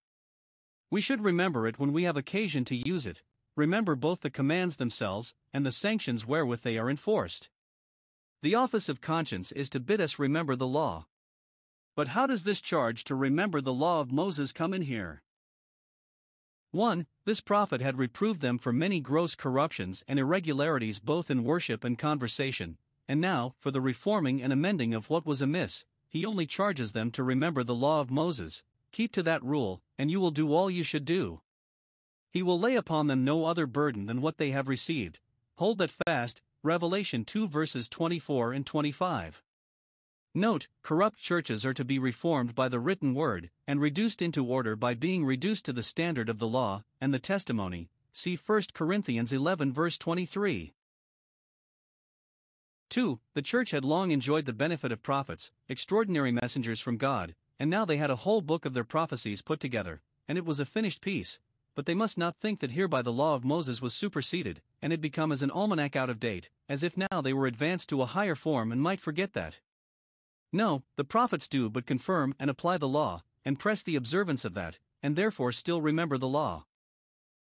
We 0.90 1.00
should 1.00 1.24
remember 1.24 1.66
it 1.66 1.78
when 1.78 1.92
we 1.92 2.04
have 2.04 2.16
occasion 2.16 2.64
to 2.66 2.76
use 2.76 3.06
it, 3.06 3.22
remember 3.56 3.96
both 3.96 4.20
the 4.20 4.30
commands 4.30 4.76
themselves 4.76 5.34
and 5.52 5.64
the 5.64 5.72
sanctions 5.72 6.26
wherewith 6.26 6.62
they 6.62 6.78
are 6.78 6.90
enforced. 6.90 7.48
The 8.42 8.54
office 8.54 8.88
of 8.90 9.00
conscience 9.00 9.52
is 9.52 9.70
to 9.70 9.80
bid 9.80 10.00
us 10.00 10.18
remember 10.18 10.54
the 10.54 10.66
law. 10.66 11.06
But 11.96 12.08
how 12.08 12.26
does 12.26 12.42
this 12.42 12.60
charge 12.60 13.04
to 13.04 13.14
remember 13.14 13.60
the 13.60 13.72
law 13.72 14.00
of 14.00 14.10
Moses 14.10 14.50
come 14.50 14.74
in 14.74 14.82
here? 14.82 15.22
1. 16.72 17.06
This 17.24 17.40
prophet 17.40 17.80
had 17.80 17.98
reproved 17.98 18.40
them 18.40 18.58
for 18.58 18.72
many 18.72 18.98
gross 18.98 19.36
corruptions 19.36 20.02
and 20.08 20.18
irregularities 20.18 20.98
both 20.98 21.30
in 21.30 21.44
worship 21.44 21.84
and 21.84 21.96
conversation, 21.96 22.78
and 23.06 23.20
now, 23.20 23.54
for 23.60 23.70
the 23.70 23.80
reforming 23.80 24.42
and 24.42 24.52
amending 24.52 24.92
of 24.92 25.08
what 25.08 25.24
was 25.24 25.40
amiss, 25.40 25.84
he 26.08 26.26
only 26.26 26.46
charges 26.46 26.92
them 26.92 27.12
to 27.12 27.22
remember 27.22 27.62
the 27.62 27.76
law 27.76 28.00
of 28.00 28.10
Moses, 28.10 28.64
keep 28.90 29.12
to 29.12 29.22
that 29.22 29.44
rule, 29.44 29.80
and 29.96 30.10
you 30.10 30.18
will 30.18 30.32
do 30.32 30.52
all 30.52 30.68
you 30.68 30.82
should 30.82 31.04
do. 31.04 31.42
He 32.32 32.42
will 32.42 32.58
lay 32.58 32.74
upon 32.74 33.06
them 33.06 33.24
no 33.24 33.44
other 33.44 33.66
burden 33.68 34.06
than 34.06 34.20
what 34.20 34.38
they 34.38 34.50
have 34.50 34.66
received. 34.66 35.20
Hold 35.58 35.78
that 35.78 35.92
fast, 36.04 36.42
Revelation 36.64 37.24
2 37.24 37.46
verses 37.46 37.88
24 37.88 38.52
and 38.52 38.66
25. 38.66 39.44
Note, 40.36 40.66
corrupt 40.82 41.20
churches 41.20 41.64
are 41.64 41.74
to 41.74 41.84
be 41.84 41.96
reformed 41.96 42.56
by 42.56 42.68
the 42.68 42.80
written 42.80 43.14
word, 43.14 43.50
and 43.68 43.80
reduced 43.80 44.20
into 44.20 44.44
order 44.44 44.74
by 44.74 44.92
being 44.92 45.24
reduced 45.24 45.64
to 45.64 45.72
the 45.72 45.82
standard 45.84 46.28
of 46.28 46.40
the 46.40 46.48
law 46.48 46.82
and 47.00 47.14
the 47.14 47.20
testimony. 47.20 47.88
See 48.12 48.34
1 48.34 48.62
Corinthians 48.72 49.32
11 49.32 49.72
verse 49.72 49.96
23. 49.96 50.74
2. 52.88 53.20
The 53.34 53.42
church 53.42 53.70
had 53.70 53.84
long 53.84 54.10
enjoyed 54.10 54.46
the 54.46 54.52
benefit 54.52 54.90
of 54.90 55.04
prophets, 55.04 55.52
extraordinary 55.68 56.32
messengers 56.32 56.80
from 56.80 56.96
God, 56.96 57.36
and 57.60 57.70
now 57.70 57.84
they 57.84 57.98
had 57.98 58.10
a 58.10 58.16
whole 58.16 58.40
book 58.40 58.64
of 58.64 58.74
their 58.74 58.82
prophecies 58.82 59.40
put 59.40 59.60
together, 59.60 60.02
and 60.26 60.36
it 60.36 60.44
was 60.44 60.58
a 60.58 60.66
finished 60.66 61.00
piece. 61.00 61.38
But 61.76 61.86
they 61.86 61.94
must 61.94 62.18
not 62.18 62.36
think 62.36 62.58
that 62.58 62.72
hereby 62.72 63.02
the 63.02 63.12
law 63.12 63.36
of 63.36 63.44
Moses 63.44 63.80
was 63.80 63.94
superseded, 63.94 64.62
and 64.82 64.92
had 64.92 65.00
become 65.00 65.30
as 65.30 65.42
an 65.42 65.52
almanac 65.52 65.94
out 65.94 66.10
of 66.10 66.18
date, 66.18 66.50
as 66.68 66.82
if 66.82 66.96
now 66.96 67.20
they 67.20 67.32
were 67.32 67.46
advanced 67.46 67.88
to 67.90 68.02
a 68.02 68.06
higher 68.06 68.34
form 68.34 68.72
and 68.72 68.82
might 68.82 69.00
forget 69.00 69.32
that. 69.34 69.60
No, 70.54 70.84
the 70.94 71.02
prophets 71.02 71.48
do 71.48 71.68
but 71.68 71.84
confirm 71.84 72.32
and 72.38 72.48
apply 72.48 72.78
the 72.78 72.86
law, 72.86 73.24
and 73.44 73.58
press 73.58 73.82
the 73.82 73.96
observance 73.96 74.44
of 74.44 74.54
that, 74.54 74.78
and 75.02 75.16
therefore 75.16 75.50
still 75.50 75.82
remember 75.82 76.16
the 76.16 76.28
law. 76.28 76.64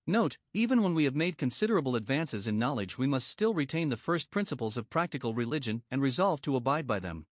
Note, 0.07 0.39
even 0.53 0.81
when 0.81 0.95
we 0.95 1.03
have 1.03 1.15
made 1.15 1.37
considerable 1.37 1.95
advances 1.95 2.47
in 2.47 2.57
knowledge, 2.57 2.97
we 2.97 3.05
must 3.05 3.27
still 3.27 3.53
retain 3.53 3.89
the 3.89 3.95
first 3.95 4.31
principles 4.31 4.75
of 4.75 4.89
practical 4.89 5.35
religion 5.35 5.83
and 5.91 6.01
resolve 6.01 6.41
to 6.41 6.55
abide 6.55 6.87
by 6.87 6.97
them. 6.97 7.27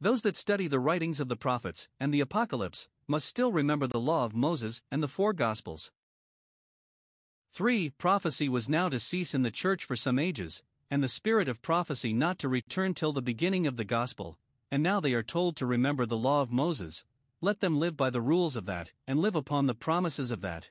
Those 0.00 0.22
that 0.22 0.36
study 0.36 0.66
the 0.66 0.80
writings 0.80 1.20
of 1.20 1.28
the 1.28 1.36
prophets 1.36 1.86
and 2.00 2.12
the 2.12 2.18
Apocalypse 2.18 2.88
must 3.06 3.28
still 3.28 3.52
remember 3.52 3.86
the 3.86 4.00
law 4.00 4.24
of 4.24 4.34
Moses 4.34 4.82
and 4.90 5.00
the 5.00 5.08
four 5.08 5.32
Gospels. 5.32 5.92
3. 7.52 7.90
Prophecy 7.90 8.48
was 8.48 8.68
now 8.68 8.88
to 8.88 8.98
cease 8.98 9.34
in 9.34 9.42
the 9.42 9.52
church 9.52 9.84
for 9.84 9.94
some 9.94 10.18
ages, 10.18 10.64
and 10.90 11.00
the 11.00 11.08
spirit 11.08 11.46
of 11.46 11.62
prophecy 11.62 12.12
not 12.12 12.40
to 12.40 12.48
return 12.48 12.92
till 12.92 13.12
the 13.12 13.22
beginning 13.22 13.68
of 13.68 13.76
the 13.76 13.84
Gospel, 13.84 14.36
and 14.70 14.82
now 14.82 15.00
they 15.00 15.12
are 15.12 15.22
told 15.22 15.56
to 15.56 15.66
remember 15.66 16.06
the 16.06 16.16
law 16.16 16.42
of 16.42 16.52
Moses. 16.52 17.04
Let 17.40 17.60
them 17.60 17.80
live 17.80 17.96
by 17.96 18.10
the 18.10 18.20
rules 18.20 18.56
of 18.56 18.66
that, 18.66 18.92
and 19.06 19.18
live 19.18 19.34
upon 19.34 19.66
the 19.66 19.74
promises 19.74 20.30
of 20.30 20.42
that. 20.42 20.70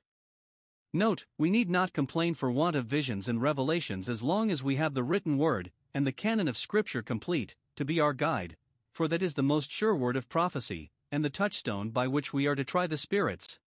Note, 0.93 1.25
we 1.37 1.49
need 1.49 1.69
not 1.69 1.93
complain 1.93 2.33
for 2.33 2.49
want 2.49 2.75
of 2.75 2.85
visions 2.85 3.27
and 3.27 3.41
revelations 3.41 4.09
as 4.09 4.23
long 4.23 4.49
as 4.49 4.63
we 4.63 4.77
have 4.77 4.93
the 4.93 5.03
written 5.03 5.37
word, 5.37 5.71
and 5.93 6.05
the 6.05 6.11
canon 6.11 6.47
of 6.47 6.57
Scripture 6.57 7.01
complete, 7.01 7.55
to 7.75 7.85
be 7.85 7.99
our 7.99 8.13
guide, 8.13 8.57
for 8.91 9.07
that 9.07 9.21
is 9.21 9.35
the 9.35 9.43
most 9.43 9.71
sure 9.71 9.95
word 9.95 10.15
of 10.15 10.29
prophecy, 10.29 10.91
and 11.11 11.23
the 11.23 11.29
touchstone 11.29 11.89
by 11.89 12.07
which 12.07 12.33
we 12.33 12.47
are 12.47 12.55
to 12.55 12.63
try 12.63 12.87
the 12.87 12.97
spirits. 12.97 13.59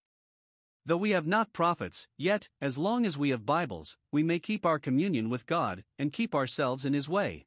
Though 0.84 0.96
we 0.96 1.10
have 1.10 1.26
not 1.26 1.52
prophets, 1.52 2.08
yet, 2.16 2.48
as 2.60 2.76
long 2.76 3.06
as 3.06 3.16
we 3.16 3.30
have 3.30 3.46
Bibles, 3.46 3.96
we 4.10 4.24
may 4.24 4.40
keep 4.40 4.66
our 4.66 4.80
communion 4.80 5.30
with 5.30 5.46
God, 5.46 5.84
and 5.98 6.12
keep 6.12 6.34
ourselves 6.34 6.84
in 6.84 6.92
His 6.92 7.08
way. 7.08 7.46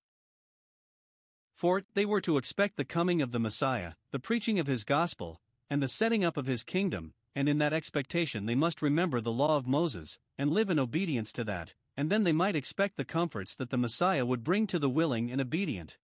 For 1.56 1.84
they 1.94 2.06
were 2.06 2.22
to 2.22 2.38
expect 2.38 2.76
the 2.76 2.84
coming 2.84 3.22
of 3.22 3.32
the 3.32 3.40
Messiah, 3.40 3.94
the 4.12 4.20
preaching 4.20 4.60
of 4.60 4.68
His 4.68 4.84
gospel, 4.84 5.40
and 5.70 5.82
the 5.82 5.88
setting 5.88 6.24
up 6.24 6.36
of 6.36 6.48
His 6.48 6.64
kingdom, 6.64 7.14
and 7.34 7.48
in 7.48 7.58
that 7.60 7.74
expectation 7.74 8.46
they 8.46 8.56
must 8.56 8.82
remember 8.82 9.22
the 9.22 9.32
law 9.32 9.58
of 9.58 9.66
Moses, 9.66 10.20
and 10.38 10.52
live 10.52 10.70
in 10.70 10.80
obedience 10.80 11.32
to 11.32 11.46
that, 11.46 11.74
and 11.96 12.10
then 12.10 12.26
they 12.26 12.34
might 12.34 12.58
expect 12.58 12.98
the 12.98 13.06
comforts 13.06 13.56
that 13.56 13.70
the 13.70 13.78
Messiah 13.78 14.26
would 14.26 14.44
bring 14.44 14.68
to 14.68 14.78
the 14.78 14.90
willing 14.90 15.32
and 15.32 15.40
obedient. 15.40 15.98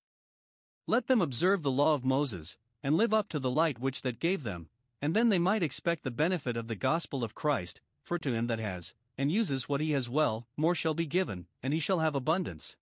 Let 0.87 1.07
them 1.07 1.21
observe 1.21 1.63
the 1.63 1.71
law 1.71 1.95
of 1.95 2.05
Moses, 2.05 2.57
and 2.81 2.95
live 2.95 3.13
up 3.13 3.27
to 3.29 3.39
the 3.39 3.51
light 3.51 3.77
which 3.77 4.03
that 4.03 4.19
gave 4.19 4.43
them, 4.43 4.69
and 5.01 5.13
then 5.13 5.29
they 5.29 5.39
might 5.39 5.63
expect 5.63 6.03
the 6.03 6.11
benefit 6.11 6.55
of 6.55 6.69
the 6.69 6.75
gospel 6.75 7.23
of 7.23 7.35
Christ, 7.35 7.81
for 8.03 8.17
to 8.19 8.33
him 8.33 8.47
that 8.47 8.59
has, 8.59 8.93
and 9.17 9.31
uses 9.31 9.67
what 9.67 9.81
he 9.81 9.91
has 9.91 10.09
well, 10.09 10.47
more 10.55 10.75
shall 10.75 10.93
be 10.93 11.05
given, 11.05 11.47
and 11.61 11.73
he 11.73 11.79
shall 11.79 11.99
have 11.99 12.15
abundance. 12.15 12.77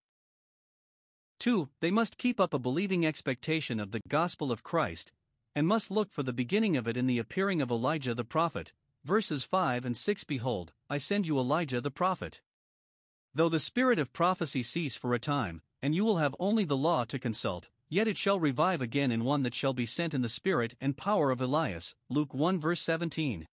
2. 1.40 1.70
They 1.80 1.90
must 1.90 2.18
keep 2.18 2.40
up 2.40 2.54
a 2.54 2.60
believing 2.60 3.06
expectation 3.06 3.80
of 3.80 3.92
the 3.92 4.02
gospel 4.08 4.52
of 4.52 4.64
Christ, 4.64 5.12
and 5.56 5.66
must 5.66 5.90
look 5.90 6.12
for 6.12 6.24
the 6.24 6.34
beginning 6.34 6.76
of 6.76 6.88
it 6.88 6.98
in 6.98 7.08
the 7.08 7.18
appearing 7.18 7.62
of 7.62 7.72
Elijah 7.72 8.14
the 8.14 8.26
prophet. 8.26 8.74
Verses 9.06 9.44
5 9.44 9.86
and 9.86 9.96
6 9.96 10.24
Behold, 10.26 10.74
I 10.90 10.98
send 10.98 11.26
you 11.26 11.40
Elijah 11.40 11.80
the 11.80 11.92
prophet. 11.92 12.42
Though 13.34 13.50
the 13.50 13.60
spirit 13.60 14.00
of 14.00 14.12
prophecy 14.12 14.62
cease 14.64 14.98
for 14.98 15.14
a 15.14 15.20
time, 15.20 15.62
and 15.82 15.96
you 15.96 16.04
will 16.04 16.18
have 16.18 16.36
only 16.40 16.66
the 16.66 16.76
law 16.76 17.06
to 17.06 17.18
consult, 17.18 17.70
yet 17.88 18.08
it 18.08 18.18
shall 18.18 18.40
revive 18.40 18.82
again 18.82 19.12
in 19.12 19.24
one 19.24 19.44
that 19.44 19.56
shall 19.56 19.74
be 19.74 19.86
sent 19.86 20.14
in 20.14 20.22
the 20.22 20.30
spirit 20.30 20.76
and 20.82 20.98
power 20.98 21.32
of 21.32 21.40
Elias. 21.40 21.96
Luke 22.10 22.34
1 22.34 22.60
verse 22.60 22.82
17. 22.82 23.48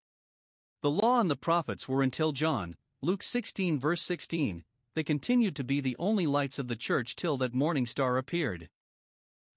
The 0.83 0.90
law 0.90 1.20
and 1.20 1.31
the 1.31 1.37
prophets 1.37 1.88
were 1.88 2.03
until 2.03 2.33
John, 2.33 2.77
Luke 3.01 3.22
16 3.22 3.79
verse 3.79 4.03
16, 4.03 4.64
they 4.97 5.05
continued 5.05 5.55
to 5.55 5.63
be 5.63 5.81
the 5.83 5.95
only 5.99 6.27
lights 6.27 6.59
of 6.59 6.69
the 6.69 6.75
church 6.75 7.15
till 7.15 7.37
that 7.37 7.55
morning 7.55 7.85
star 7.85 8.17
appeared. 8.17 8.71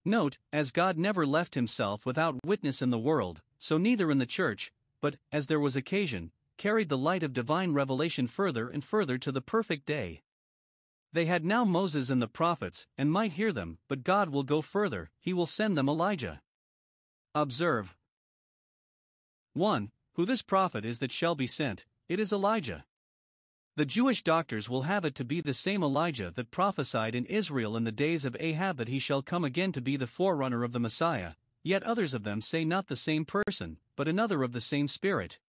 Note, 0.04 0.38
as 0.52 0.72
God 0.72 0.98
never 0.98 1.26
left 1.26 1.56
himself 1.56 2.06
without 2.06 2.44
witness 2.44 2.82
in 2.82 2.90
the 2.90 3.00
world, 3.00 3.42
so 3.58 3.78
neither 3.78 4.12
in 4.12 4.18
the 4.18 4.26
church, 4.26 4.74
but, 5.00 5.16
as 5.32 5.48
there 5.48 5.60
was 5.60 5.78
occasion, 5.78 6.32
carried 6.58 6.90
the 6.90 6.98
light 6.98 7.24
of 7.24 7.32
divine 7.32 7.72
revelation 7.72 8.28
further 8.28 8.68
and 8.68 8.84
further 8.84 9.18
to 9.18 9.32
the 9.32 9.42
perfect 9.42 9.86
day. 9.86 10.22
They 11.14 11.26
had 11.26 11.46
now 11.46 11.64
Moses 11.64 12.10
and 12.10 12.22
the 12.22 12.28
prophets, 12.28 12.86
and 12.98 13.10
might 13.10 13.34
hear 13.34 13.54
them, 13.54 13.78
but 13.88 14.04
God 14.04 14.32
will 14.32 14.44
go 14.44 14.62
further, 14.62 15.10
he 15.22 15.32
will 15.32 15.48
send 15.48 15.78
them 15.78 15.88
Elijah. 15.88 16.42
Observe 17.34 17.96
1. 19.54 19.90
Who 20.16 20.26
this 20.26 20.42
prophet 20.42 20.84
is 20.84 21.00
that 21.00 21.14
shall 21.14 21.36
be 21.36 21.48
sent, 21.48 21.86
it 22.10 22.20
is 22.20 22.34
Elijah. 22.34 22.84
The 23.80 23.86
Jewish 23.86 24.24
doctors 24.24 24.70
will 24.70 24.82
have 24.82 25.06
it 25.06 25.16
to 25.16 25.24
be 25.24 25.40
the 25.40 25.54
same 25.54 25.84
Elijah 25.84 26.34
that 26.36 26.52
prophesied 26.52 27.16
in 27.16 27.24
Israel 27.28 27.78
in 27.78 27.86
the 27.86 27.94
days 27.94 28.26
of 28.26 28.36
Ahab 28.38 28.76
that 28.76 28.90
he 28.90 29.00
shall 29.00 29.22
come 29.22 29.46
again 29.46 29.72
to 29.72 29.80
be 29.80 29.96
the 29.96 30.06
forerunner 30.06 30.66
of 30.66 30.74
the 30.74 30.82
Messiah, 30.82 31.36
yet 31.64 31.84
others 31.84 32.14
of 32.14 32.24
them 32.26 32.42
say 32.42 32.66
not 32.66 32.88
the 32.88 32.98
same 32.98 33.24
person, 33.24 33.78
but 33.96 34.10
another 34.10 34.44
of 34.44 34.52
the 34.52 34.60
same 34.60 34.90
spirit. 34.90 35.40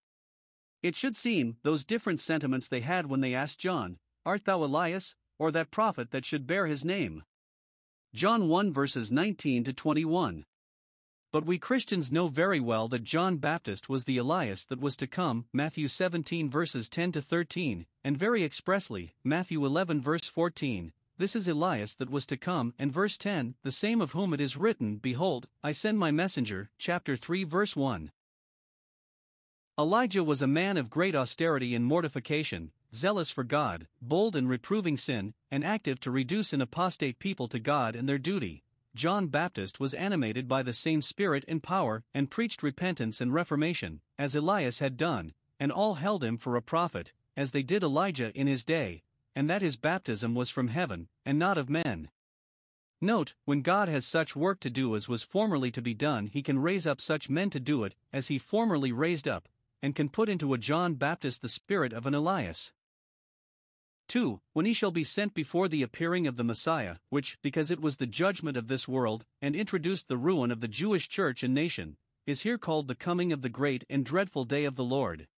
It 0.81 0.95
should 0.95 1.17
seem, 1.17 1.57
those 1.63 1.83
different 1.83 2.21
sentiments 2.21 2.69
they 2.69 2.79
had 2.79 3.07
when 3.07 3.19
they 3.19 3.33
asked 3.33 3.59
John, 3.59 3.97
Art 4.25 4.45
thou 4.45 4.63
Elias, 4.63 5.13
or 5.37 5.51
that 5.51 5.69
prophet 5.69 6.11
that 6.11 6.25
should 6.25 6.47
bear 6.47 6.67
his 6.67 6.85
name? 6.85 7.23
John 8.15 8.47
1 8.47 8.71
verses 8.71 9.11
19 9.11 9.65
to 9.65 9.73
21. 9.73 10.45
But 11.31 11.45
we 11.45 11.57
Christians 11.57 12.11
know 12.11 12.27
very 12.27 12.59
well 12.59 12.89
that 12.89 13.05
John 13.05 13.37
Baptist 13.37 13.87
was 13.87 14.03
the 14.03 14.17
Elias 14.17 14.65
that 14.65 14.81
was 14.81 14.97
to 14.97 15.07
come, 15.07 15.45
Matthew 15.53 15.87
17 15.87 16.49
verses 16.49 16.89
10 16.89 17.13
to 17.13 17.21
13, 17.21 17.85
and 18.03 18.17
very 18.17 18.43
expressly, 18.43 19.15
Matthew 19.23 19.65
11 19.65 20.01
verse 20.01 20.27
14, 20.27 20.91
this 21.17 21.35
is 21.35 21.47
Elias 21.47 21.93
that 21.93 22.09
was 22.09 22.25
to 22.25 22.35
come, 22.35 22.73
and 22.77 22.91
verse 22.91 23.17
10, 23.17 23.55
the 23.63 23.71
same 23.71 24.01
of 24.01 24.11
whom 24.11 24.33
it 24.33 24.41
is 24.41 24.57
written, 24.57 24.97
Behold, 24.97 25.47
I 25.63 25.71
send 25.71 25.99
my 25.99 26.11
messenger, 26.11 26.69
chapter 26.77 27.15
3 27.15 27.45
verse 27.45 27.75
1. 27.77 28.11
Elijah 29.79 30.23
was 30.25 30.41
a 30.41 30.47
man 30.47 30.75
of 30.75 30.89
great 30.89 31.15
austerity 31.15 31.73
and 31.73 31.85
mortification, 31.85 32.71
zealous 32.93 33.31
for 33.31 33.45
God, 33.45 33.87
bold 34.01 34.35
in 34.35 34.49
reproving 34.49 34.97
sin, 34.97 35.33
and 35.49 35.63
active 35.63 35.99
to 36.01 36.11
reduce 36.11 36.51
an 36.51 36.61
apostate 36.61 37.19
people 37.19 37.47
to 37.47 37.59
God 37.59 37.95
and 37.95 38.09
their 38.09 38.17
duty. 38.17 38.63
John 38.93 39.27
Baptist 39.27 39.79
was 39.79 39.93
animated 39.93 40.47
by 40.47 40.63
the 40.63 40.73
same 40.73 41.01
spirit 41.01 41.45
and 41.47 41.63
power, 41.63 42.03
and 42.13 42.29
preached 42.29 42.61
repentance 42.61 43.21
and 43.21 43.33
reformation, 43.33 44.01
as 44.17 44.35
Elias 44.35 44.79
had 44.79 44.97
done, 44.97 45.33
and 45.59 45.71
all 45.71 45.95
held 45.95 46.23
him 46.23 46.37
for 46.37 46.55
a 46.55 46.61
prophet, 46.61 47.13
as 47.37 47.51
they 47.51 47.63
did 47.63 47.83
Elijah 47.83 48.31
in 48.33 48.47
his 48.47 48.65
day, 48.65 49.03
and 49.35 49.49
that 49.49 49.61
his 49.61 49.77
baptism 49.77 50.35
was 50.35 50.49
from 50.49 50.67
heaven, 50.67 51.07
and 51.25 51.39
not 51.39 51.57
of 51.57 51.69
men. 51.69 52.09
Note, 52.99 53.33
when 53.45 53.61
God 53.61 53.87
has 53.87 54.05
such 54.05 54.35
work 54.35 54.59
to 54.59 54.69
do 54.69 54.95
as 54.95 55.07
was 55.07 55.23
formerly 55.23 55.71
to 55.71 55.81
be 55.81 55.93
done, 55.93 56.27
he 56.27 56.43
can 56.43 56.59
raise 56.59 56.85
up 56.85 56.99
such 57.01 57.29
men 57.29 57.49
to 57.49 57.59
do 57.59 57.83
it, 57.83 57.95
as 58.11 58.27
he 58.27 58.37
formerly 58.37 58.91
raised 58.91 59.27
up, 59.27 59.47
and 59.81 59.95
can 59.95 60.09
put 60.09 60.29
into 60.29 60.53
a 60.53 60.57
John 60.57 60.95
Baptist 60.95 61.41
the 61.41 61.49
spirit 61.49 61.93
of 61.93 62.05
an 62.05 62.13
Elias. 62.13 62.71
2. 64.11 64.41
When 64.51 64.65
he 64.65 64.73
shall 64.73 64.91
be 64.91 65.05
sent 65.05 65.33
before 65.33 65.69
the 65.69 65.83
appearing 65.83 66.27
of 66.27 66.35
the 66.35 66.43
Messiah, 66.43 66.97
which, 67.07 67.37
because 67.41 67.71
it 67.71 67.79
was 67.79 67.95
the 67.95 68.05
judgment 68.05 68.57
of 68.57 68.67
this 68.67 68.85
world, 68.85 69.25
and 69.41 69.55
introduced 69.55 70.09
the 70.09 70.17
ruin 70.17 70.51
of 70.51 70.59
the 70.59 70.67
Jewish 70.67 71.07
church 71.07 71.43
and 71.43 71.53
nation, 71.53 71.95
is 72.25 72.41
here 72.41 72.57
called 72.57 72.89
the 72.89 72.93
coming 72.93 73.31
of 73.31 73.41
the 73.41 73.47
great 73.47 73.85
and 73.89 74.03
dreadful 74.03 74.43
day 74.43 74.65
of 74.65 74.75
the 74.75 74.83
Lord. 74.83 75.29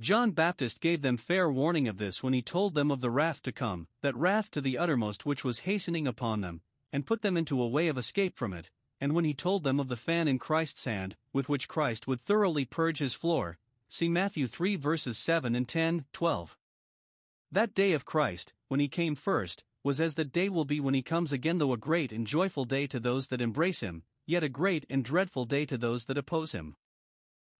John 0.00 0.30
Baptist 0.30 0.80
gave 0.80 1.02
them 1.02 1.18
fair 1.18 1.52
warning 1.52 1.86
of 1.86 1.98
this 1.98 2.22
when 2.22 2.32
he 2.32 2.40
told 2.40 2.72
them 2.72 2.90
of 2.90 3.02
the 3.02 3.10
wrath 3.10 3.42
to 3.42 3.52
come, 3.52 3.88
that 4.00 4.16
wrath 4.16 4.50
to 4.52 4.62
the 4.62 4.78
uttermost 4.78 5.26
which 5.26 5.44
was 5.44 5.68
hastening 5.68 6.06
upon 6.06 6.40
them, 6.40 6.62
and 6.94 7.04
put 7.04 7.20
them 7.20 7.36
into 7.36 7.60
a 7.60 7.68
way 7.68 7.88
of 7.88 7.98
escape 7.98 8.38
from 8.38 8.54
it, 8.54 8.70
and 9.02 9.12
when 9.12 9.26
he 9.26 9.34
told 9.34 9.64
them 9.64 9.78
of 9.78 9.88
the 9.88 9.98
fan 9.98 10.28
in 10.28 10.38
Christ's 10.38 10.86
hand, 10.86 11.14
with 11.34 11.50
which 11.50 11.68
Christ 11.68 12.06
would 12.06 12.22
thoroughly 12.22 12.64
purge 12.64 13.00
his 13.00 13.12
floor, 13.12 13.58
see 13.86 14.08
Matthew 14.08 14.46
3 14.46 14.76
verses 14.76 15.18
7 15.18 15.54
and 15.54 15.68
10, 15.68 16.06
12. 16.14 16.56
That 17.52 17.74
day 17.74 17.92
of 17.92 18.06
Christ, 18.06 18.54
when 18.68 18.80
he 18.80 18.88
came 18.88 19.14
first, 19.14 19.62
was 19.84 20.00
as 20.00 20.14
the 20.14 20.24
day 20.24 20.48
will 20.48 20.64
be 20.64 20.80
when 20.80 20.94
he 20.94 21.02
comes 21.02 21.32
again, 21.32 21.58
though 21.58 21.74
a 21.74 21.76
great 21.76 22.10
and 22.10 22.26
joyful 22.26 22.64
day 22.64 22.86
to 22.86 22.98
those 22.98 23.28
that 23.28 23.42
embrace 23.42 23.80
him, 23.80 24.04
yet 24.26 24.42
a 24.42 24.48
great 24.48 24.86
and 24.88 25.04
dreadful 25.04 25.44
day 25.44 25.66
to 25.66 25.76
those 25.76 26.06
that 26.06 26.16
oppose 26.16 26.52
him. 26.52 26.76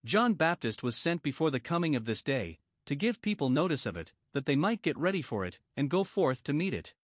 John 0.02 0.32
Baptist 0.32 0.82
was 0.82 0.96
sent 0.96 1.22
before 1.22 1.50
the 1.50 1.60
coming 1.60 1.94
of 1.94 2.06
this 2.06 2.22
day, 2.22 2.58
to 2.86 2.94
give 2.94 3.20
people 3.20 3.50
notice 3.50 3.84
of 3.84 3.98
it, 3.98 4.14
that 4.32 4.46
they 4.46 4.56
might 4.56 4.80
get 4.80 4.96
ready 4.96 5.20
for 5.20 5.44
it, 5.44 5.60
and 5.76 5.90
go 5.90 6.04
forth 6.04 6.42
to 6.44 6.54
meet 6.54 6.72
it. 6.72 6.94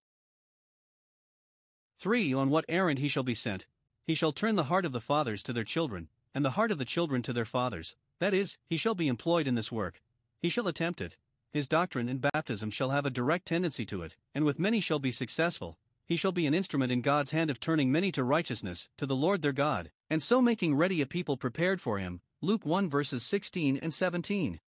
3. 1.99 2.33
On 2.33 2.49
what 2.49 2.65
errand 2.71 3.01
he 3.01 3.09
shall 3.09 3.23
be 3.23 3.35
sent, 3.35 3.67
he 4.07 4.15
shall 4.15 4.33
turn 4.33 4.57
the 4.57 4.65
heart 4.65 4.87
of 4.87 4.93
the 4.93 5.01
fathers 5.01 5.43
to 5.43 5.53
their 5.53 5.63
children, 5.63 6.09
and 6.35 6.43
the 6.43 6.53
heart 6.53 6.71
of 6.71 6.79
the 6.79 6.87
children 6.87 7.21
to 7.21 7.35
their 7.35 7.45
fathers, 7.45 7.97
that 8.19 8.33
is, 8.33 8.57
he 8.65 8.79
shall 8.79 8.95
be 8.95 9.09
employed 9.09 9.47
in 9.47 9.57
this 9.57 9.71
work, 9.71 10.01
he 10.41 10.49
shall 10.49 10.69
attempt 10.69 11.03
it, 11.03 11.19
his 11.53 11.67
doctrine 11.67 12.09
and 12.09 12.21
baptism 12.21 12.71
shall 12.71 12.91
have 12.91 13.07
a 13.07 13.11
direct 13.11 13.47
tendency 13.47 13.87
to 13.87 14.03
it, 14.03 14.17
and 14.35 14.45
with 14.45 14.59
many 14.59 14.81
shall 14.81 14.99
be 14.99 15.11
successful, 15.11 15.79
he 16.05 16.17
shall 16.17 16.33
be 16.33 16.47
an 16.47 16.55
instrument 16.55 16.91
in 16.91 17.03
God's 17.03 17.33
hand 17.33 17.51
of 17.51 17.61
turning 17.61 17.93
many 17.93 18.11
to 18.13 18.25
righteousness, 18.25 18.89
to 18.97 19.05
the 19.05 19.15
Lord 19.15 19.43
their 19.43 19.53
God, 19.53 19.91
and 20.09 20.23
so 20.23 20.41
making 20.41 20.75
ready 20.75 21.03
a 21.03 21.07
people 21.07 21.37
prepared 21.37 21.81
for 21.81 21.99
him. 21.99 22.23
Luke 22.41 22.65
1 22.65 22.89
verses 22.89 23.23
16 23.25 23.77
and 23.77 23.93
17. 23.93 24.61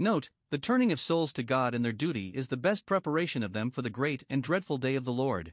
Note, 0.00 0.30
the 0.50 0.58
turning 0.58 0.90
of 0.90 1.00
souls 1.00 1.32
to 1.34 1.42
God 1.42 1.74
and 1.74 1.84
their 1.84 1.92
duty 1.92 2.28
is 2.34 2.48
the 2.48 2.56
best 2.56 2.86
preparation 2.86 3.42
of 3.42 3.52
them 3.52 3.70
for 3.70 3.82
the 3.82 3.90
great 3.90 4.24
and 4.28 4.42
dreadful 4.42 4.78
day 4.78 4.94
of 4.94 5.04
the 5.04 5.12
Lord. 5.12 5.52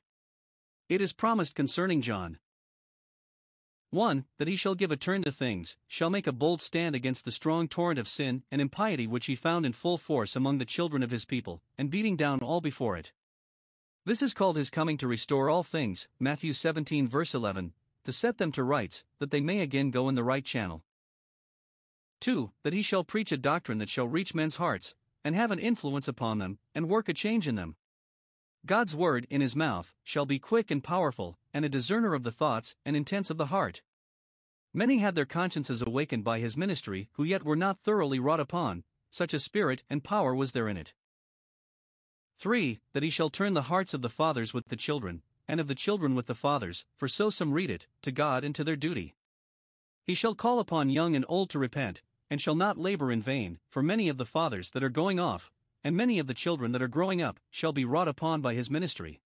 It 0.88 1.02
is 1.02 1.14
promised 1.14 1.56
concerning 1.56 2.02
John, 2.02 2.40
1. 3.96 4.26
That 4.38 4.48
he 4.48 4.58
shall 4.58 4.76
give 4.76 4.92
a 4.92 4.98
turn 4.98 5.24
to 5.24 5.32
things, 5.32 5.78
shall 5.88 6.10
make 6.10 6.28
a 6.28 6.34
bold 6.34 6.62
stand 6.62 6.94
against 6.96 7.24
the 7.24 7.32
strong 7.32 7.68
torrent 7.68 7.98
of 7.98 8.08
sin 8.08 8.44
and 8.52 8.62
impiety 8.62 9.08
which 9.08 9.28
he 9.28 9.36
found 9.36 9.66
in 9.66 9.74
full 9.74 9.98
force 9.98 10.36
among 10.36 10.58
the 10.58 10.66
children 10.66 11.02
of 11.02 11.12
his 11.12 11.26
people, 11.26 11.64
and 11.78 11.90
beating 11.90 12.16
down 12.16 12.42
all 12.42 12.62
before 12.62 12.98
it. 12.98 13.14
This 14.04 14.22
is 14.22 14.34
called 14.34 14.58
his 14.58 14.70
coming 14.70 14.98
to 14.98 15.08
restore 15.08 15.50
all 15.50 15.64
things, 15.64 16.08
Matthew 16.20 16.54
17 16.54 17.08
verse 17.08 17.34
11, 17.34 17.74
to 18.04 18.12
set 18.12 18.38
them 18.38 18.52
to 18.52 18.64
rights, 18.64 19.04
that 19.20 19.32
they 19.32 19.42
may 19.42 19.62
again 19.62 19.90
go 19.90 20.10
in 20.10 20.16
the 20.16 20.24
right 20.24 20.46
channel. 20.46 20.84
2. 22.20 22.52
That 22.64 22.74
he 22.74 22.82
shall 22.82 23.04
preach 23.04 23.32
a 23.32 23.38
doctrine 23.38 23.78
that 23.80 23.90
shall 23.90 24.08
reach 24.08 24.36
men's 24.36 24.58
hearts, 24.58 24.94
and 25.24 25.36
have 25.36 25.52
an 25.52 25.60
influence 25.60 26.08
upon 26.08 26.38
them, 26.38 26.60
and 26.76 26.90
work 26.90 27.08
a 27.10 27.14
change 27.14 27.48
in 27.48 27.56
them. 27.56 27.78
God's 28.66 28.96
word 28.96 29.28
in 29.30 29.42
his 29.42 29.56
mouth 29.56 29.94
shall 30.04 30.26
be 30.26 30.40
quick 30.40 30.72
and 30.72 30.84
powerful, 30.84 31.38
and 31.54 31.64
a 31.64 31.70
discerner 31.70 32.16
of 32.16 32.24
the 32.24 32.32
thoughts 32.32 32.76
and 32.84 32.96
intents 32.96 33.30
of 33.30 33.38
the 33.38 33.48
heart. 33.48 33.84
Many 34.74 34.98
had 34.98 35.14
their 35.14 35.26
consciences 35.26 35.84
awakened 35.84 36.24
by 36.24 36.40
his 36.40 36.58
ministry 36.58 37.08
who 37.14 37.24
yet 37.24 37.44
were 37.44 37.56
not 37.56 37.80
thoroughly 37.80 38.18
wrought 38.18 38.40
upon, 38.40 38.84
such 39.12 39.36
a 39.36 39.40
spirit 39.40 39.84
and 39.88 40.04
power 40.04 40.34
was 40.34 40.54
there 40.54 40.68
in 40.68 40.78
it. 40.78 40.94
3. 42.40 42.80
That 42.94 43.04
he 43.04 43.12
shall 43.12 43.30
turn 43.30 43.54
the 43.54 43.64
hearts 43.64 43.94
of 43.94 44.02
the 44.02 44.10
fathers 44.10 44.52
with 44.52 44.68
the 44.70 44.76
children, 44.76 45.22
and 45.48 45.60
of 45.60 45.68
the 45.68 45.76
children 45.76 46.16
with 46.16 46.26
the 46.26 46.34
fathers, 46.34 46.86
for 46.98 47.08
so 47.08 47.30
some 47.30 47.54
read 47.54 47.70
it, 47.70 47.88
to 48.02 48.12
God 48.12 48.44
and 48.44 48.56
to 48.56 48.64
their 48.64 48.76
duty. 48.76 49.16
He 50.04 50.16
shall 50.16 50.34
call 50.34 50.60
upon 50.60 50.90
young 50.90 51.16
and 51.16 51.26
old 51.30 51.52
to 51.52 51.60
repent, 51.60 52.02
and 52.32 52.42
shall 52.42 52.56
not 52.56 52.80
labor 52.80 53.12
in 53.12 53.22
vain, 53.22 53.60
for 53.70 53.84
many 53.84 54.10
of 54.10 54.18
the 54.18 54.26
fathers 54.26 54.72
that 54.72 54.84
are 54.84 54.90
going 54.90 55.20
off, 55.20 55.52
and 55.86 55.96
many 55.96 56.18
of 56.18 56.26
the 56.26 56.34
children 56.34 56.72
that 56.72 56.82
are 56.82 56.88
growing 56.88 57.22
up, 57.22 57.40
shall 57.52 57.72
be 57.72 57.86
wrought 57.86 58.08
upon 58.08 58.42
by 58.42 58.56
his 58.56 58.72
ministry. 58.72 59.22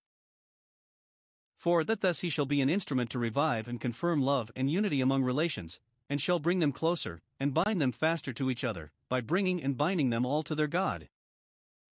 For 1.56 1.82
that 1.84 2.02
thus 2.02 2.20
he 2.20 2.28
shall 2.28 2.44
be 2.44 2.60
an 2.60 2.68
instrument 2.68 3.08
to 3.10 3.18
revive 3.18 3.66
and 3.66 3.80
confirm 3.80 4.20
love 4.20 4.50
and 4.54 4.70
unity 4.70 5.00
among 5.00 5.22
relations, 5.22 5.80
and 6.10 6.20
shall 6.20 6.38
bring 6.38 6.58
them 6.58 6.70
closer, 6.70 7.22
and 7.40 7.54
bind 7.54 7.80
them 7.80 7.92
faster 7.92 8.34
to 8.34 8.50
each 8.50 8.62
other, 8.62 8.92
by 9.08 9.22
bringing 9.22 9.62
and 9.62 9.78
binding 9.78 10.10
them 10.10 10.26
all 10.26 10.42
to 10.42 10.54
their 10.54 10.66
God. 10.66 11.08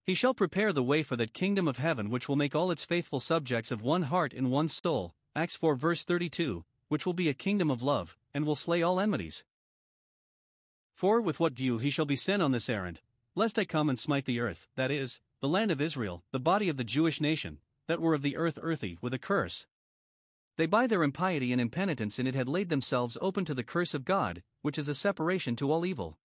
He 0.02 0.14
shall 0.14 0.34
prepare 0.34 0.72
the 0.72 0.82
way 0.82 1.04
for 1.04 1.14
that 1.14 1.32
kingdom 1.32 1.68
of 1.68 1.76
heaven 1.76 2.10
which 2.10 2.28
will 2.28 2.34
make 2.34 2.56
all 2.56 2.72
its 2.72 2.84
faithful 2.84 3.20
subjects 3.20 3.70
of 3.70 3.82
one 3.82 4.02
heart 4.02 4.32
and 4.32 4.50
one 4.50 4.66
soul, 4.66 5.14
Acts 5.36 5.54
4 5.54 5.76
verse 5.76 6.02
32, 6.02 6.64
which 6.88 7.06
will 7.06 7.12
be 7.12 7.28
a 7.28 7.34
kingdom 7.34 7.70
of 7.70 7.84
love, 7.84 8.16
and 8.34 8.44
will 8.44 8.56
slay 8.56 8.82
all 8.82 8.98
enmities. 8.98 9.44
For 10.92 11.20
with 11.20 11.38
what 11.38 11.52
view 11.52 11.78
he 11.78 11.90
shall 11.90 12.04
be 12.04 12.16
sent 12.16 12.42
on 12.42 12.50
this 12.50 12.68
errand, 12.68 13.00
lest 13.36 13.58
I 13.58 13.66
come 13.66 13.90
and 13.90 13.98
smite 13.98 14.24
the 14.24 14.40
earth, 14.40 14.66
that 14.76 14.90
is, 14.90 15.20
the 15.40 15.48
land 15.48 15.70
of 15.70 15.80
Israel, 15.80 16.24
the 16.32 16.40
body 16.40 16.70
of 16.70 16.78
the 16.78 16.84
Jewish 16.84 17.20
nation, 17.20 17.58
that 17.86 18.00
were 18.00 18.14
of 18.14 18.22
the 18.22 18.36
earth 18.36 18.58
earthy, 18.62 18.96
with 19.02 19.12
a 19.12 19.18
curse. 19.18 19.66
They 20.56 20.64
by 20.64 20.86
their 20.86 21.02
impiety 21.02 21.52
and 21.52 21.60
impenitence 21.60 22.18
in 22.18 22.26
it 22.26 22.34
had 22.34 22.48
laid 22.48 22.70
themselves 22.70 23.18
open 23.20 23.44
to 23.44 23.54
the 23.54 23.62
curse 23.62 23.92
of 23.92 24.06
God, 24.06 24.42
which 24.62 24.78
is 24.78 24.88
a 24.88 24.94
separation 24.94 25.54
to 25.56 25.70
all 25.70 25.84
evil. 25.84 26.16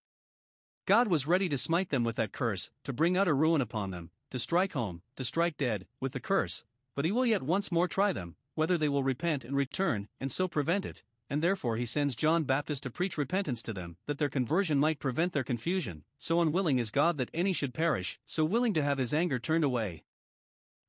God 0.86 1.08
was 1.08 1.26
ready 1.26 1.50
to 1.50 1.58
smite 1.58 1.90
them 1.90 2.02
with 2.02 2.16
that 2.16 2.32
curse, 2.32 2.70
to 2.84 2.94
bring 2.94 3.18
utter 3.18 3.36
ruin 3.36 3.60
upon 3.60 3.90
them, 3.90 4.10
to 4.30 4.38
strike 4.38 4.72
home, 4.72 5.02
to 5.16 5.24
strike 5.24 5.58
dead, 5.58 5.86
with 6.00 6.12
the 6.12 6.18
curse, 6.18 6.64
but 6.96 7.04
he 7.04 7.12
will 7.12 7.26
yet 7.26 7.42
once 7.42 7.70
more 7.70 7.86
try 7.86 8.14
them, 8.14 8.36
whether 8.54 8.78
they 8.78 8.88
will 8.88 9.04
repent 9.04 9.44
and 9.44 9.54
return, 9.54 10.08
and 10.18 10.32
so 10.32 10.48
prevent 10.48 10.86
it, 10.86 11.02
and 11.32 11.40
therefore 11.40 11.76
he 11.78 11.86
sends 11.86 12.14
John 12.14 12.44
Baptist 12.44 12.82
to 12.82 12.90
preach 12.90 13.16
repentance 13.16 13.62
to 13.62 13.72
them, 13.72 13.96
that 14.06 14.18
their 14.18 14.28
conversion 14.28 14.78
might 14.78 14.98
prevent 14.98 15.32
their 15.32 15.42
confusion. 15.42 16.04
So 16.18 16.42
unwilling 16.42 16.78
is 16.78 16.90
God 16.90 17.16
that 17.16 17.30
any 17.32 17.54
should 17.54 17.72
perish, 17.72 18.20
so 18.26 18.44
willing 18.44 18.74
to 18.74 18.82
have 18.82 18.98
his 18.98 19.14
anger 19.14 19.38
turned 19.38 19.64
away. 19.64 20.04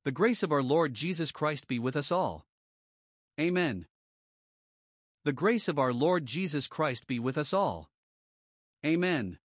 The 0.04 0.12
grace 0.12 0.42
of 0.42 0.52
our 0.52 0.62
Lord 0.62 0.92
Jesus 0.92 1.32
Christ 1.32 1.66
be 1.66 1.78
with 1.78 1.96
us 1.96 2.12
all. 2.12 2.44
Amen. 3.40 3.86
The 5.24 5.32
grace 5.32 5.66
of 5.66 5.78
our 5.78 5.94
Lord 5.94 6.26
Jesus 6.26 6.66
Christ 6.66 7.06
be 7.06 7.18
with 7.18 7.38
us 7.38 7.54
all. 7.54 7.88
Amen. 8.84 9.38